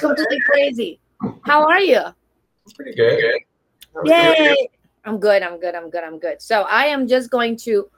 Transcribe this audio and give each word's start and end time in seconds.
completely 0.00 0.40
crazy. 0.40 0.98
How 1.42 1.64
are 1.68 1.80
you? 1.80 2.00
It's 2.64 2.72
pretty 2.72 2.94
good. 2.94 3.40
Yay! 4.04 4.68
I'm 5.04 5.18
good. 5.18 5.42
I'm 5.42 5.60
good. 5.60 5.74
I'm 5.74 5.90
good. 5.90 6.04
I'm 6.04 6.18
good. 6.18 6.42
So 6.42 6.62
I 6.62 6.86
am 6.86 7.06
just 7.06 7.30
going 7.30 7.56
to. 7.68 7.88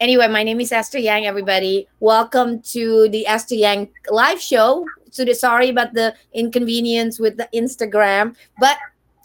Anyway, 0.00 0.28
my 0.28 0.42
name 0.44 0.60
is 0.60 0.70
Esther 0.70 0.98
Yang. 0.98 1.26
Everybody, 1.26 1.88
welcome 1.98 2.62
to 2.74 3.08
the 3.08 3.26
Esther 3.26 3.56
Yang 3.56 3.90
live 4.10 4.40
show. 4.40 4.86
So 5.10 5.24
sorry 5.32 5.70
about 5.70 5.94
the 5.94 6.14
inconvenience 6.32 7.18
with 7.18 7.36
the 7.36 7.48
Instagram, 7.54 8.36
but 8.60 8.76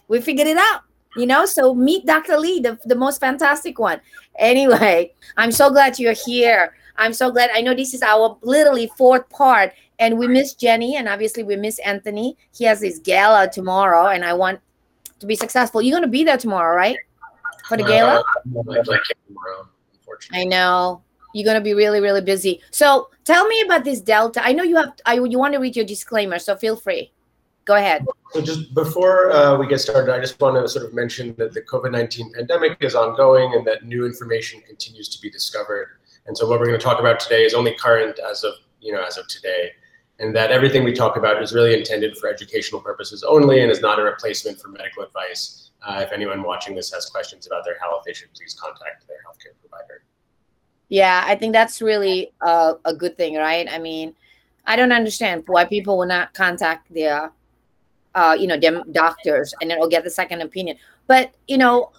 we 0.07 0.21
figured 0.21 0.47
it 0.47 0.57
out. 0.57 0.81
You 1.15 1.27
know, 1.27 1.45
so 1.45 1.75
meet 1.75 2.07
Dr. 2.07 2.39
Lee, 2.39 2.59
the, 2.59 2.79
the 2.85 2.95
most 2.95 3.19
fantastic 3.19 3.77
one. 3.77 4.01
Anyway, 4.39 5.13
I'm 5.37 5.51
so 5.51 5.69
glad 5.69 5.99
you're 5.99 6.17
here. 6.25 6.73
I'm 6.97 7.13
so 7.13 7.31
glad. 7.31 7.51
I 7.53 7.61
know 7.61 7.73
this 7.73 7.93
is 7.93 8.01
our 8.01 8.37
literally 8.41 8.91
fourth 8.97 9.29
part, 9.29 9.73
and 9.99 10.17
we 10.17 10.27
miss 10.27 10.53
Jenny, 10.53 10.95
and 10.95 11.07
obviously 11.07 11.43
we 11.43 11.55
miss 11.55 11.79
Anthony. 11.79 12.37
He 12.55 12.65
has 12.65 12.81
his 12.81 12.99
gala 12.99 13.49
tomorrow, 13.51 14.07
and 14.07 14.25
I 14.25 14.33
want 14.33 14.59
to 15.19 15.25
be 15.25 15.35
successful. 15.35 15.81
You're 15.81 15.93
going 15.93 16.03
to 16.03 16.11
be 16.11 16.23
there 16.23 16.37
tomorrow, 16.37 16.75
right? 16.75 16.97
For 17.67 17.77
the 17.77 17.83
gala? 17.83 18.23
Uh, 18.55 18.83
I 20.31 20.43
know. 20.43 21.01
You're 21.33 21.45
going 21.45 21.57
to 21.57 21.61
be 21.61 21.73
really, 21.73 21.99
really 21.99 22.21
busy. 22.21 22.61
So 22.69 23.09
tell 23.23 23.47
me 23.47 23.61
about 23.61 23.83
this 23.83 24.01
Delta. 24.01 24.45
I 24.45 24.53
know 24.53 24.63
you 24.63 24.75
have, 24.75 24.93
I, 25.05 25.15
you 25.15 25.39
want 25.39 25.53
to 25.53 25.59
read 25.59 25.75
your 25.75 25.85
disclaimer, 25.85 26.37
so 26.37 26.55
feel 26.55 26.75
free. 26.75 27.11
Go 27.65 27.75
ahead. 27.75 28.05
So 28.33 28.41
just 28.41 28.73
before 28.73 29.31
uh, 29.31 29.57
we 29.57 29.67
get 29.67 29.79
started, 29.79 30.13
I 30.13 30.19
just 30.19 30.39
want 30.39 30.57
to 30.57 30.67
sort 30.67 30.85
of 30.85 30.93
mention 30.93 31.33
that 31.37 31.53
the 31.53 31.61
COVID-19 31.61 32.33
pandemic 32.33 32.77
is 32.81 32.93
ongoing 32.93 33.53
and 33.53 33.65
that 33.65 33.85
new 33.85 34.05
information 34.05 34.61
continues 34.61 35.07
to 35.09 35.21
be 35.21 35.29
discovered. 35.29 35.99
And 36.27 36.37
so 36.37 36.47
what 36.47 36.59
we're 36.59 36.67
going 36.67 36.79
to 36.79 36.83
talk 36.83 36.99
about 36.99 37.19
today 37.19 37.43
is 37.45 37.53
only 37.53 37.73
current 37.73 38.19
as 38.29 38.43
of, 38.43 38.53
you 38.81 38.91
know, 38.91 39.03
as 39.03 39.17
of 39.17 39.27
today 39.27 39.71
and 40.23 40.33
that 40.33 40.51
everything 40.51 40.85
we 40.85 40.93
talk 40.93 41.17
about 41.17 41.43
is 41.43 41.53
really 41.53 41.77
intended 41.77 42.17
for 42.17 42.29
educational 42.29 42.79
purposes 42.79 43.23
only 43.23 43.61
and 43.61 43.69
is 43.69 43.81
not 43.81 43.99
a 43.99 44.03
replacement 44.03 44.59
for 44.59 44.69
medical 44.69 45.03
advice. 45.03 45.71
Uh, 45.85 45.99
if 46.01 46.13
anyone 46.13 46.41
watching 46.43 46.73
this 46.73 46.93
has 46.93 47.07
questions 47.07 47.45
about 47.45 47.65
their 47.65 47.77
health, 47.79 48.03
they 48.05 48.13
should 48.13 48.33
please 48.33 48.55
contact 48.57 49.05
their 49.05 49.17
healthcare 49.27 49.53
provider. 49.59 50.05
Yeah, 50.87 51.23
I 51.25 51.35
think 51.35 51.51
that's 51.51 51.81
really 51.81 52.31
a, 52.39 52.75
a 52.85 52.93
good 52.93 53.17
thing, 53.17 53.35
right? 53.35 53.67
I 53.69 53.79
mean, 53.79 54.15
I 54.65 54.77
don't 54.77 54.93
understand 54.93 55.43
why 55.47 55.65
people 55.65 55.97
will 55.97 56.05
not 56.05 56.33
contact 56.33 56.93
their, 56.93 57.33
uh, 58.15 58.37
you 58.39 58.47
know, 58.47 58.57
them 58.57 58.83
doctors 58.93 59.53
and 59.59 59.69
then 59.69 59.77
will 59.77 59.89
get 59.89 60.05
the 60.05 60.09
second 60.09 60.39
opinion. 60.39 60.77
But 61.07 61.33
you 61.49 61.57
know, 61.57 61.91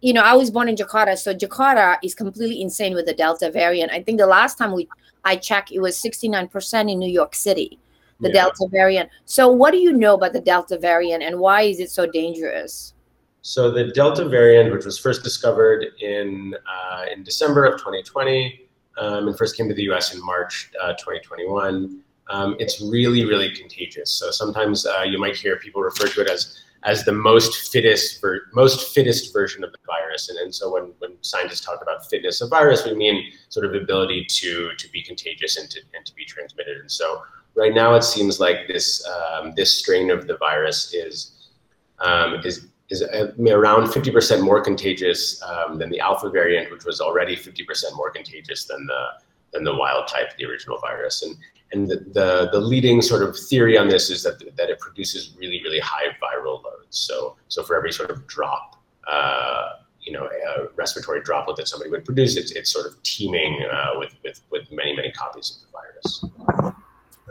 you 0.00 0.12
know, 0.12 0.22
I 0.22 0.34
was 0.34 0.50
born 0.50 0.68
in 0.68 0.76
Jakarta, 0.76 1.18
so 1.18 1.34
Jakarta 1.34 1.96
is 2.02 2.14
completely 2.14 2.62
insane 2.62 2.94
with 2.94 3.06
the 3.06 3.14
Delta 3.14 3.50
variant. 3.50 3.90
I 3.90 4.02
think 4.02 4.18
the 4.18 4.26
last 4.26 4.56
time 4.56 4.72
we 4.72 4.88
I 5.24 5.36
checked, 5.36 5.72
it 5.72 5.80
was 5.80 5.96
69% 5.96 6.90
in 6.90 6.98
New 6.98 7.10
York 7.10 7.34
City, 7.34 7.78
the 8.20 8.28
yeah. 8.28 8.44
Delta 8.44 8.68
variant. 8.70 9.10
So, 9.24 9.48
what 9.48 9.72
do 9.72 9.78
you 9.78 9.92
know 9.92 10.14
about 10.14 10.32
the 10.32 10.40
Delta 10.40 10.78
variant 10.78 11.22
and 11.22 11.38
why 11.38 11.62
is 11.62 11.80
it 11.80 11.90
so 11.90 12.06
dangerous? 12.06 12.94
So, 13.42 13.70
the 13.70 13.88
Delta 13.88 14.28
variant, 14.28 14.72
which 14.72 14.84
was 14.84 14.98
first 14.98 15.22
discovered 15.22 15.86
in, 16.00 16.54
uh, 16.54 17.06
in 17.12 17.24
December 17.24 17.64
of 17.64 17.78
2020 17.78 18.68
um, 18.98 19.28
and 19.28 19.36
first 19.36 19.56
came 19.56 19.68
to 19.68 19.74
the 19.74 19.84
US 19.90 20.14
in 20.14 20.24
March 20.24 20.70
uh, 20.80 20.92
2021, 20.92 22.00
um, 22.30 22.56
it's 22.58 22.80
really, 22.80 23.24
really 23.24 23.50
contagious. 23.54 24.10
So, 24.10 24.30
sometimes 24.30 24.86
uh, 24.86 25.02
you 25.02 25.18
might 25.18 25.36
hear 25.36 25.56
people 25.56 25.82
refer 25.82 26.06
to 26.08 26.20
it 26.20 26.30
as 26.30 26.58
as 26.84 27.04
the 27.04 27.12
most 27.12 27.70
fittest 27.72 28.20
ver- 28.20 28.46
most 28.52 28.94
fittest 28.94 29.32
version 29.32 29.64
of 29.64 29.72
the 29.72 29.78
virus. 29.86 30.28
And, 30.28 30.38
and 30.38 30.54
so 30.54 30.72
when, 30.72 30.92
when 30.98 31.16
scientists 31.22 31.60
talk 31.60 31.82
about 31.82 32.08
fitness 32.08 32.40
of 32.40 32.50
virus, 32.50 32.84
we 32.84 32.94
mean 32.94 33.32
sort 33.48 33.66
of 33.66 33.74
ability 33.74 34.26
to 34.28 34.70
to 34.76 34.90
be 34.90 35.02
contagious 35.02 35.56
and 35.56 35.68
to 35.70 35.80
and 35.94 36.04
to 36.06 36.14
be 36.14 36.24
transmitted. 36.24 36.78
And 36.78 36.90
so 36.90 37.22
right 37.54 37.74
now 37.74 37.94
it 37.94 38.04
seems 38.04 38.40
like 38.40 38.68
this 38.68 39.06
um, 39.06 39.54
this 39.56 39.76
strain 39.76 40.10
of 40.10 40.26
the 40.26 40.36
virus 40.36 40.94
is 40.94 41.50
um, 41.98 42.40
is 42.44 42.68
is 42.90 43.02
around 43.02 43.88
50% 43.88 44.42
more 44.42 44.62
contagious 44.62 45.42
um, 45.42 45.76
than 45.78 45.90
the 45.90 46.00
alpha 46.00 46.30
variant, 46.30 46.70
which 46.70 46.86
was 46.86 47.02
already 47.02 47.36
50% 47.36 47.94
more 47.94 48.10
contagious 48.10 48.64
than 48.64 48.86
the 48.86 49.06
than 49.52 49.64
the 49.64 49.74
wild 49.74 50.06
type, 50.06 50.36
the 50.36 50.44
original 50.44 50.78
virus. 50.78 51.22
And 51.22 51.36
and 51.72 51.88
the, 51.88 51.96
the, 51.96 52.48
the, 52.52 52.60
leading 52.60 53.02
sort 53.02 53.22
of 53.22 53.36
theory 53.36 53.76
on 53.76 53.88
this 53.88 54.10
is 54.10 54.22
that, 54.22 54.38
that 54.56 54.70
it 54.70 54.78
produces 54.78 55.34
really, 55.38 55.60
really 55.62 55.80
high 55.80 56.06
viral 56.22 56.62
loads. 56.64 56.86
So, 56.98 57.36
so 57.48 57.62
for 57.62 57.76
every 57.76 57.92
sort 57.92 58.10
of 58.10 58.26
drop, 58.26 58.76
uh, 59.06 59.70
you 60.00 60.12
know, 60.12 60.24
a 60.24 60.68
respiratory 60.76 61.22
droplet 61.22 61.56
that 61.56 61.68
somebody 61.68 61.90
would 61.90 62.04
produce, 62.04 62.36
it's, 62.36 62.52
it's 62.52 62.70
sort 62.70 62.86
of 62.86 63.02
teeming 63.02 63.62
uh, 63.70 63.98
with, 63.98 64.14
with, 64.24 64.40
with 64.50 64.70
many, 64.72 64.96
many 64.96 65.12
copies 65.12 65.62
of 65.62 65.70
the 65.70 66.62
virus. 66.62 66.74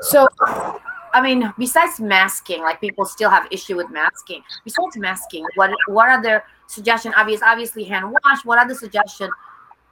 So, 0.01 0.27
I 1.13 1.21
mean, 1.21 1.51
besides 1.57 1.99
masking, 1.99 2.61
like 2.61 2.79
people 2.79 3.05
still 3.05 3.31
have 3.31 3.47
issue 3.51 3.75
with 3.75 3.89
masking. 3.89 4.43
Besides 4.63 4.97
masking, 4.97 5.43
what 5.55 5.71
what 5.87 6.09
other 6.09 6.43
suggestion? 6.67 7.13
Obvious, 7.15 7.41
obviously, 7.41 7.83
hand 7.85 8.11
wash. 8.11 8.45
What 8.45 8.59
other 8.59 8.75
suggestion 8.75 9.31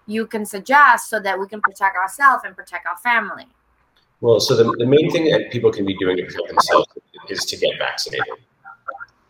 you 0.06 0.28
can 0.28 0.46
suggest 0.46 1.10
so 1.10 1.20
that 1.20 1.40
we 1.40 1.48
can 1.48 1.62
protect 1.62 1.96
ourselves 1.96 2.44
and 2.46 2.56
protect 2.56 2.86
our 2.86 2.98
family? 2.98 3.48
Well, 4.22 4.40
so 4.40 4.56
the, 4.56 4.64
the 4.78 4.86
main 4.86 5.12
thing 5.12 5.30
that 5.31 5.52
people 5.52 5.72
can 5.72 5.86
be 5.86 5.96
doing 5.98 6.18
to 6.18 6.24
protect 6.24 6.48
themselves 6.48 6.88
is 7.30 7.46
to 7.46 7.58
get 7.58 7.78
vaccinated. 7.78 8.26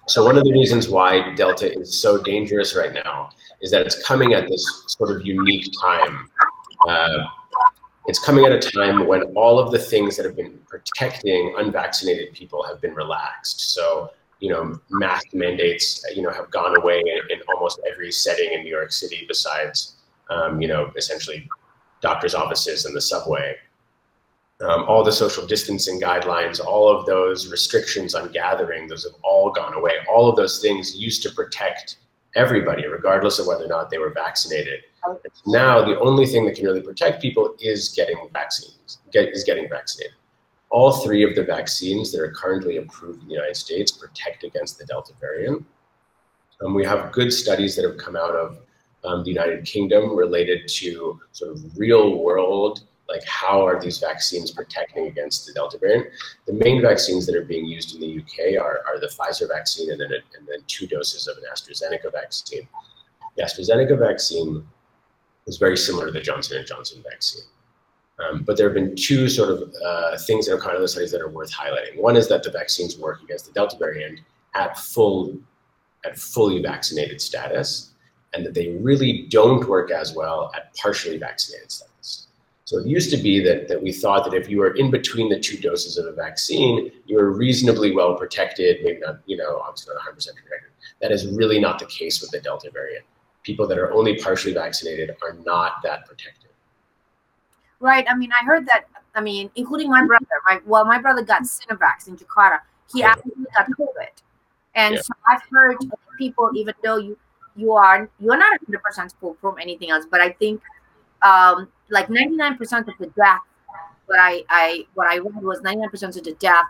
So 0.07 0.23
one 0.23 0.37
of 0.37 0.43
the 0.43 0.51
reasons 0.51 0.87
why 0.87 1.33
Delta 1.33 1.79
is 1.79 1.99
so 1.99 2.21
dangerous 2.21 2.75
right 2.75 2.93
now 2.93 3.31
is 3.61 3.71
that 3.71 3.81
it's 3.81 4.01
coming 4.03 4.33
at 4.33 4.47
this 4.47 4.83
sort 4.87 5.09
of 5.09 5.25
unique 5.25 5.65
time. 5.81 6.29
Uh, 6.87 7.25
it's 8.05 8.23
coming 8.23 8.45
at 8.45 8.51
a 8.51 8.59
time 8.59 9.07
when 9.07 9.23
all 9.35 9.57
of 9.57 9.71
the 9.71 9.79
things 9.79 10.15
that 10.17 10.25
have 10.25 10.35
been 10.35 10.59
protecting 10.67 11.55
unvaccinated 11.57 12.33
people 12.33 12.61
have 12.63 12.79
been 12.79 12.93
relaxed. 12.93 13.73
So, 13.73 14.11
you 14.39 14.51
know, 14.51 14.79
mask 14.91 15.33
mandates, 15.33 16.05
you 16.15 16.21
know, 16.21 16.29
have 16.29 16.51
gone 16.51 16.77
away 16.77 16.99
in, 16.99 17.35
in 17.35 17.41
almost 17.55 17.79
every 17.91 18.11
setting 18.11 18.53
in 18.53 18.61
New 18.61 18.69
York 18.69 18.91
City 18.91 19.25
besides, 19.27 19.95
um, 20.29 20.61
you 20.61 20.67
know, 20.67 20.91
essentially 20.95 21.49
doctor's 22.01 22.35
offices 22.35 22.85
and 22.85 22.95
the 22.95 23.01
subway 23.01 23.55
um, 24.61 24.85
all 24.87 25.03
the 25.03 25.11
social 25.11 25.45
distancing 25.45 25.99
guidelines, 25.99 26.63
all 26.63 26.87
of 26.87 27.05
those 27.05 27.51
restrictions 27.51 28.15
on 28.15 28.31
gathering, 28.31 28.87
those 28.87 29.03
have 29.03 29.19
all 29.23 29.51
gone 29.51 29.73
away. 29.73 29.93
All 30.09 30.29
of 30.29 30.35
those 30.35 30.61
things 30.61 30.95
used 30.95 31.21
to 31.23 31.31
protect 31.31 31.97
everybody, 32.35 32.87
regardless 32.87 33.39
of 33.39 33.47
whether 33.47 33.65
or 33.65 33.67
not 33.67 33.89
they 33.89 33.97
were 33.97 34.11
vaccinated. 34.11 34.81
Now, 35.45 35.83
the 35.83 35.99
only 35.99 36.25
thing 36.25 36.45
that 36.45 36.55
can 36.55 36.65
really 36.65 36.81
protect 36.81 37.21
people 37.21 37.55
is 37.59 37.89
getting 37.89 38.17
vaccines, 38.31 38.99
get, 39.11 39.29
is 39.29 39.43
getting 39.43 39.69
vaccinated. 39.69 40.15
All 40.69 40.91
three 40.91 41.23
of 41.23 41.35
the 41.35 41.43
vaccines 41.43 42.11
that 42.11 42.21
are 42.21 42.31
currently 42.31 42.77
approved 42.77 43.21
in 43.21 43.27
the 43.27 43.33
United 43.35 43.55
States 43.55 43.91
protect 43.91 44.43
against 44.43 44.77
the 44.77 44.85
Delta 44.85 45.13
variant. 45.19 45.65
Um, 46.61 46.73
we 46.73 46.85
have 46.85 47.11
good 47.11 47.31
studies 47.31 47.75
that 47.75 47.85
have 47.85 47.97
come 47.97 48.15
out 48.15 48.35
of 48.35 48.57
um, 49.03 49.23
the 49.23 49.29
United 49.29 49.65
Kingdom 49.65 50.15
related 50.15 50.67
to 50.67 51.19
sort 51.31 51.51
of 51.51 51.77
real 51.77 52.17
world 52.17 52.83
like 53.07 53.23
how 53.25 53.65
are 53.65 53.79
these 53.79 53.99
vaccines 53.99 54.51
protecting 54.51 55.07
against 55.07 55.45
the 55.45 55.53
Delta 55.53 55.77
variant? 55.77 56.07
The 56.47 56.53
main 56.53 56.81
vaccines 56.81 57.25
that 57.27 57.35
are 57.35 57.43
being 57.43 57.65
used 57.65 57.95
in 57.95 58.01
the 58.01 58.19
UK 58.19 58.61
are, 58.61 58.81
are 58.87 58.99
the 58.99 59.07
Pfizer 59.07 59.47
vaccine 59.47 59.91
and 59.91 59.99
then, 59.99 60.11
a, 60.11 60.37
and 60.37 60.47
then 60.47 60.59
two 60.67 60.87
doses 60.87 61.27
of 61.27 61.37
an 61.37 61.43
AstraZeneca 61.51 62.11
vaccine. 62.11 62.67
The 63.37 63.43
AstraZeneca 63.43 63.99
vaccine 63.99 64.65
is 65.45 65.57
very 65.57 65.77
similar 65.77 66.07
to 66.07 66.11
the 66.11 66.21
Johnson 66.21 66.63
& 66.65 66.67
Johnson 66.67 67.03
vaccine. 67.07 67.43
Um, 68.17 68.43
but 68.43 68.57
there 68.57 68.67
have 68.67 68.73
been 68.73 68.95
two 68.95 69.27
sort 69.27 69.49
of 69.49 69.73
uh, 69.85 70.17
things 70.19 70.47
that 70.47 70.53
are 70.53 70.59
kind 70.59 70.75
of 70.75 70.81
the 70.81 70.87
studies 70.87 71.11
that 71.11 71.21
are 71.21 71.29
worth 71.29 71.51
highlighting. 71.51 71.97
One 71.97 72.15
is 72.15 72.29
that 72.29 72.43
the 72.43 72.51
vaccines 72.51 72.97
work 72.97 73.21
against 73.21 73.45
the 73.45 73.51
Delta 73.51 73.77
variant 73.77 74.21
at 74.55 74.77
full, 74.77 75.37
at 76.05 76.17
fully 76.17 76.61
vaccinated 76.61 77.19
status, 77.19 77.91
and 78.33 78.45
that 78.45 78.53
they 78.53 78.69
really 78.69 79.27
don't 79.29 79.67
work 79.67 79.91
as 79.91 80.15
well 80.15 80.51
at 80.55 80.73
partially 80.75 81.17
vaccinated 81.17 81.71
status. 81.71 82.24
So 82.65 82.79
it 82.79 82.87
used 82.87 83.11
to 83.11 83.17
be 83.17 83.43
that, 83.43 83.67
that 83.67 83.81
we 83.81 83.93
thought 83.93 84.25
that 84.25 84.33
if 84.33 84.49
you 84.49 84.57
were 84.57 84.71
in 84.71 84.89
between 84.89 85.29
the 85.29 85.39
two 85.39 85.55
doses 85.55 85.99
of 85.99 86.07
a 86.07 86.11
vaccine, 86.11 86.91
you 87.05 87.15
were 87.15 87.31
reasonably 87.31 87.91
well 87.91 88.15
protected, 88.15 88.83
maybe 88.83 88.99
not, 88.99 89.19
you 89.27 89.37
know, 89.37 89.59
obviously 89.59 89.93
not 89.93 90.03
100% 90.03 90.15
protected. 90.15 90.71
That 90.99 91.11
is 91.11 91.27
really 91.27 91.59
not 91.59 91.77
the 91.77 91.85
case 91.85 92.21
with 92.21 92.31
the 92.31 92.39
Delta 92.39 92.71
variant. 92.71 93.05
People 93.43 93.67
that 93.67 93.77
are 93.77 93.93
only 93.93 94.17
partially 94.17 94.51
vaccinated 94.51 95.15
are 95.21 95.33
not 95.45 95.83
that 95.83 96.07
protected. 96.07 96.49
Right. 97.79 98.05
I 98.09 98.15
mean, 98.15 98.31
I 98.41 98.43
heard 98.43 98.65
that, 98.65 98.85
I 99.13 99.21
mean, 99.21 99.51
including 99.55 99.91
my 99.91 100.03
brother, 100.03 100.25
my, 100.47 100.59
well, 100.65 100.85
my 100.85 100.97
brother 100.97 101.21
got 101.21 101.43
Sinovac 101.43 102.07
in 102.07 102.17
Jakarta. 102.17 102.61
He 102.91 103.03
actually 103.03 103.33
got 103.55 103.67
COVID. 103.79 104.09
And 104.73 104.95
yeah. 104.95 105.01
so 105.01 105.13
I've 105.29 105.41
heard 105.51 105.77
people, 106.17 106.49
even 106.55 106.73
though 106.83 106.97
you, 106.97 107.15
you 107.55 107.73
are, 107.73 108.09
you're 108.19 108.37
not 108.37 108.59
100% 108.67 109.13
foolproof 109.19 109.55
anything 109.61 109.91
else, 109.91 110.05
but 110.09 110.19
I 110.19 110.31
think 110.31 110.61
um, 111.25 111.67
like 111.89 112.07
99% 112.07 112.61
of 112.87 112.93
the 112.99 113.07
death 113.17 113.41
what 114.05 114.19
I, 114.19 114.43
I 114.49 114.85
what 114.93 115.07
I 115.07 115.17
read 115.17 115.43
was 115.43 115.61
99% 115.61 116.17
of 116.17 116.23
the 116.23 116.33
death 116.33 116.65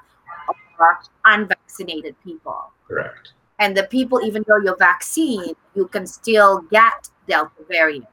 are 0.79 0.99
unvaccinated 1.25 2.15
people. 2.23 2.71
Correct. 2.87 3.33
And 3.59 3.75
the 3.75 3.83
people, 3.83 4.21
even 4.21 4.43
though 4.47 4.57
you're 4.57 4.75
vaccinated, 4.77 5.55
you 5.75 5.87
can 5.87 6.05
still 6.05 6.61
get 6.71 7.09
Delta 7.27 7.51
variant. 7.69 8.05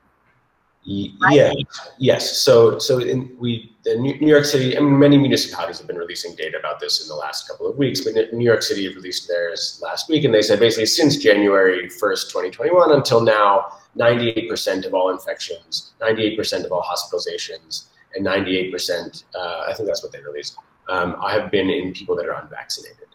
Yeah. 0.84 1.52
Yes. 1.98 2.38
So 2.38 2.78
so 2.78 2.98
in 2.98 3.36
we 3.38 3.72
the 3.84 3.96
New 3.96 4.28
York 4.28 4.44
City. 4.44 4.76
I 4.76 4.80
mean, 4.80 4.98
many 4.98 5.16
municipalities 5.16 5.78
have 5.78 5.86
been 5.86 5.96
releasing 5.96 6.34
data 6.36 6.58
about 6.58 6.78
this 6.78 7.02
in 7.02 7.08
the 7.08 7.14
last 7.14 7.48
couple 7.48 7.68
of 7.68 7.76
weeks. 7.76 8.00
But 8.00 8.32
New 8.32 8.44
York 8.44 8.62
City 8.62 8.88
released 8.94 9.28
theirs 9.28 9.80
last 9.82 10.08
week, 10.08 10.24
and 10.24 10.32
they 10.32 10.42
said 10.42 10.60
basically 10.60 10.86
since 10.86 11.16
January 11.16 11.88
first, 11.88 12.30
2021, 12.30 12.92
until 12.92 13.20
now, 13.20 13.78
98% 13.98 14.86
of 14.86 14.94
all 14.94 15.10
infections, 15.10 15.92
98% 16.00 16.64
of 16.64 16.72
all 16.72 16.82
hospitalizations, 16.82 17.86
and 18.14 18.24
98%. 18.24 19.24
Uh, 19.34 19.64
I 19.68 19.74
think 19.74 19.88
that's 19.88 20.02
what 20.02 20.12
they 20.12 20.20
released. 20.20 20.56
Um, 20.88 21.16
have 21.28 21.50
been 21.50 21.70
in 21.70 21.92
people 21.92 22.16
that 22.16 22.26
are 22.26 22.40
unvaccinated. 22.40 23.08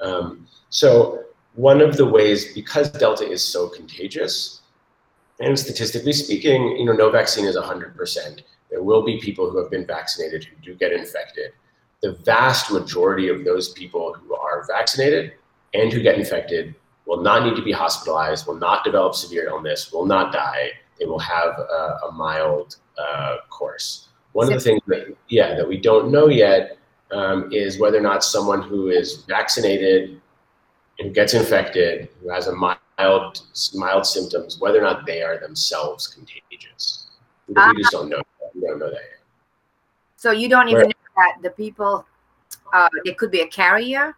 Um, 0.00 0.46
so 0.70 1.24
one 1.54 1.80
of 1.80 1.96
the 1.96 2.06
ways, 2.06 2.54
because 2.54 2.90
Delta 2.90 3.28
is 3.28 3.44
so 3.44 3.68
contagious, 3.68 4.61
and 5.40 5.58
statistically 5.58 6.12
speaking, 6.12 6.76
you 6.76 6.84
know, 6.84 6.92
no 6.92 7.10
vaccine 7.10 7.44
is 7.44 7.56
100%. 7.56 8.42
There 8.70 8.82
will 8.82 9.02
be 9.02 9.18
people 9.18 9.50
who 9.50 9.58
have 9.58 9.70
been 9.70 9.86
vaccinated 9.86 10.44
who 10.44 10.56
do 10.62 10.74
get 10.74 10.92
infected. 10.92 11.52
The 12.00 12.12
vast 12.24 12.72
majority 12.72 13.28
of 13.28 13.44
those 13.44 13.70
people 13.70 14.14
who 14.14 14.34
are 14.34 14.64
vaccinated 14.66 15.32
and 15.74 15.92
who 15.92 16.02
get 16.02 16.18
infected 16.18 16.74
will 17.06 17.20
not 17.20 17.44
need 17.44 17.56
to 17.56 17.62
be 17.62 17.72
hospitalized, 17.72 18.46
will 18.46 18.54
not 18.54 18.84
develop 18.84 19.14
severe 19.14 19.46
illness, 19.46 19.92
will 19.92 20.06
not 20.06 20.32
die. 20.32 20.70
They 20.98 21.06
will 21.06 21.18
have 21.18 21.58
a, 21.58 21.98
a 22.08 22.12
mild 22.12 22.76
uh, 22.98 23.36
course. 23.50 24.08
One 24.32 24.46
of 24.48 24.54
the 24.54 24.60
things 24.60 24.80
that, 24.86 25.14
yeah, 25.28 25.54
that 25.54 25.68
we 25.68 25.76
don't 25.76 26.10
know 26.10 26.28
yet 26.28 26.78
um, 27.10 27.52
is 27.52 27.78
whether 27.78 27.98
or 27.98 28.02
not 28.02 28.24
someone 28.24 28.62
who 28.62 28.88
is 28.88 29.24
vaccinated 29.28 30.20
and 30.98 31.14
gets 31.14 31.34
infected, 31.34 32.08
who 32.22 32.30
has 32.30 32.46
a 32.46 32.54
mild 32.54 32.78
mild 33.74 34.06
symptoms, 34.06 34.58
whether 34.60 34.78
or 34.78 34.82
not 34.82 35.06
they 35.06 35.22
are 35.22 35.38
themselves 35.38 36.06
contagious. 36.06 37.06
We, 37.48 37.54
uh, 37.56 37.72
we 37.74 37.82
just 37.82 37.92
don't 37.92 38.08
know. 38.08 38.22
We 38.54 38.60
don't 38.62 38.78
know 38.78 38.90
that 38.90 38.94
yet. 38.94 39.20
So 40.16 40.30
you 40.30 40.48
don't 40.48 40.68
even 40.68 40.82
Where, 40.82 40.86
know 40.86 40.92
that 41.16 41.42
the 41.42 41.50
people, 41.50 42.06
uh, 42.72 42.88
it 43.04 43.18
could 43.18 43.30
be 43.30 43.40
a 43.40 43.46
carrier. 43.46 44.16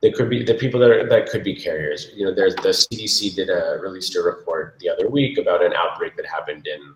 They 0.00 0.12
could 0.12 0.30
be 0.30 0.44
the 0.44 0.54
people 0.54 0.78
that 0.80 0.90
are, 0.90 1.08
that 1.08 1.28
could 1.28 1.42
be 1.42 1.56
carriers. 1.56 2.10
You 2.14 2.26
know, 2.26 2.34
there's 2.34 2.54
the 2.54 2.68
CDC 2.68 3.34
did 3.34 3.50
a 3.50 3.78
released 3.80 4.14
a 4.14 4.22
report 4.22 4.76
the 4.78 4.88
other 4.88 5.08
week 5.08 5.38
about 5.38 5.64
an 5.64 5.72
outbreak 5.72 6.16
that 6.16 6.26
happened 6.26 6.68
in 6.68 6.94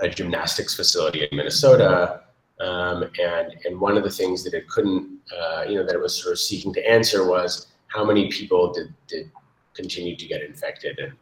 a 0.00 0.08
gymnastics 0.08 0.74
facility 0.74 1.28
in 1.30 1.36
Minnesota. 1.36 2.22
Um, 2.60 3.10
and 3.20 3.54
and 3.64 3.78
one 3.78 3.98
of 3.98 4.04
the 4.04 4.10
things 4.10 4.42
that 4.44 4.54
it 4.54 4.68
couldn't, 4.68 5.18
uh, 5.36 5.64
you 5.68 5.74
know, 5.74 5.84
that 5.84 5.94
it 5.94 6.00
was 6.00 6.14
sort 6.20 6.32
of 6.32 6.38
seeking 6.38 6.72
to 6.74 6.88
answer 6.88 7.26
was 7.26 7.66
how 7.88 8.04
many 8.04 8.30
people 8.30 8.72
did, 8.72 8.94
did 9.06 9.30
continue 9.74 10.16
to 10.16 10.26
get 10.26 10.42
infected. 10.42 10.98
And 10.98 11.12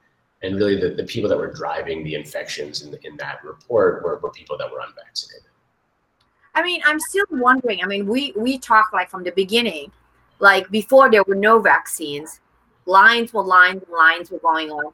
and 0.43 0.57
really 0.57 0.81
the, 0.81 0.91
the 0.91 1.05
people 1.05 1.29
that 1.29 1.37
were 1.37 1.53
driving 1.53 2.03
the 2.03 2.15
infections 2.15 2.83
in, 2.83 2.97
in 3.03 3.17
that 3.19 3.45
report 3.45 4.03
were, 4.03 4.19
were 4.21 4.31
people 4.31 4.57
that 4.59 4.71
were 4.71 4.81
unvaccinated. 4.81 5.47
I 6.55 6.63
mean 6.63 6.81
i'm 6.85 6.99
still 6.99 7.27
wondering 7.31 7.83
i 7.83 7.87
mean 7.87 8.07
we 8.07 8.33
we 8.37 8.59
talk 8.59 8.93
like 8.93 9.09
from 9.09 9.23
the 9.23 9.31
beginning 9.33 9.93
like 10.41 10.69
before 10.71 11.09
there 11.11 11.23
were 11.23 11.37
no 11.37 11.61
vaccines 11.61 12.41
lines 12.87 13.33
were 13.33 13.43
lines 13.43 13.83
and 13.83 13.93
lines 13.93 14.31
were 14.31 14.41
going 14.41 14.71
on. 14.71 14.93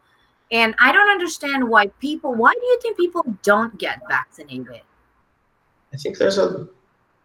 And 0.51 0.75
i 0.79 0.93
don't 0.93 1.09
understand 1.09 1.69
why 1.69 1.87
people 2.01 2.35
why 2.35 2.53
do 2.53 2.67
you 2.67 2.79
think 2.83 2.97
people 2.97 3.25
don't 3.43 3.77
get 3.79 4.01
vaccinated? 4.09 4.83
I 5.93 5.97
think 5.97 6.19
there's 6.19 6.39
a 6.39 6.69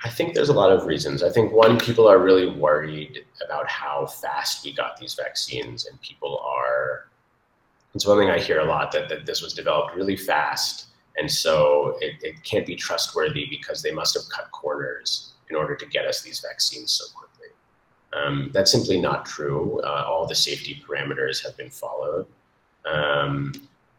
I 0.03 0.09
think 0.09 0.33
there's 0.33 0.49
a 0.49 0.53
lot 0.53 0.71
of 0.71 0.85
reasons. 0.85 1.21
I 1.21 1.29
think 1.29 1.51
one, 1.51 1.79
people 1.79 2.07
are 2.07 2.17
really 2.17 2.47
worried 2.47 3.23
about 3.45 3.67
how 3.67 4.07
fast 4.07 4.65
we 4.65 4.73
got 4.73 4.97
these 4.97 5.13
vaccines, 5.13 5.85
and 5.85 6.01
people 6.01 6.39
are. 6.43 7.07
It's 7.93 8.07
one 8.07 8.17
thing 8.17 8.29
I 8.29 8.39
hear 8.39 8.61
a 8.61 8.65
lot 8.65 8.91
that, 8.93 9.09
that 9.09 9.25
this 9.25 9.41
was 9.41 9.53
developed 9.53 9.95
really 9.95 10.15
fast, 10.15 10.87
and 11.17 11.29
so 11.29 11.97
it, 11.99 12.15
it 12.23 12.43
can't 12.43 12.65
be 12.65 12.75
trustworthy 12.75 13.45
because 13.49 13.81
they 13.81 13.91
must 13.91 14.13
have 14.15 14.23
cut 14.29 14.49
corners 14.51 15.33
in 15.49 15.55
order 15.55 15.75
to 15.75 15.85
get 15.85 16.05
us 16.05 16.21
these 16.21 16.39
vaccines 16.39 16.91
so 16.91 17.05
quickly. 17.13 17.49
Um, 18.13 18.49
that's 18.53 18.71
simply 18.71 18.99
not 18.99 19.25
true. 19.25 19.81
Uh, 19.83 20.05
all 20.07 20.25
the 20.25 20.35
safety 20.35 20.81
parameters 20.87 21.43
have 21.43 21.55
been 21.57 21.69
followed. 21.69 22.25
Um, 22.85 23.53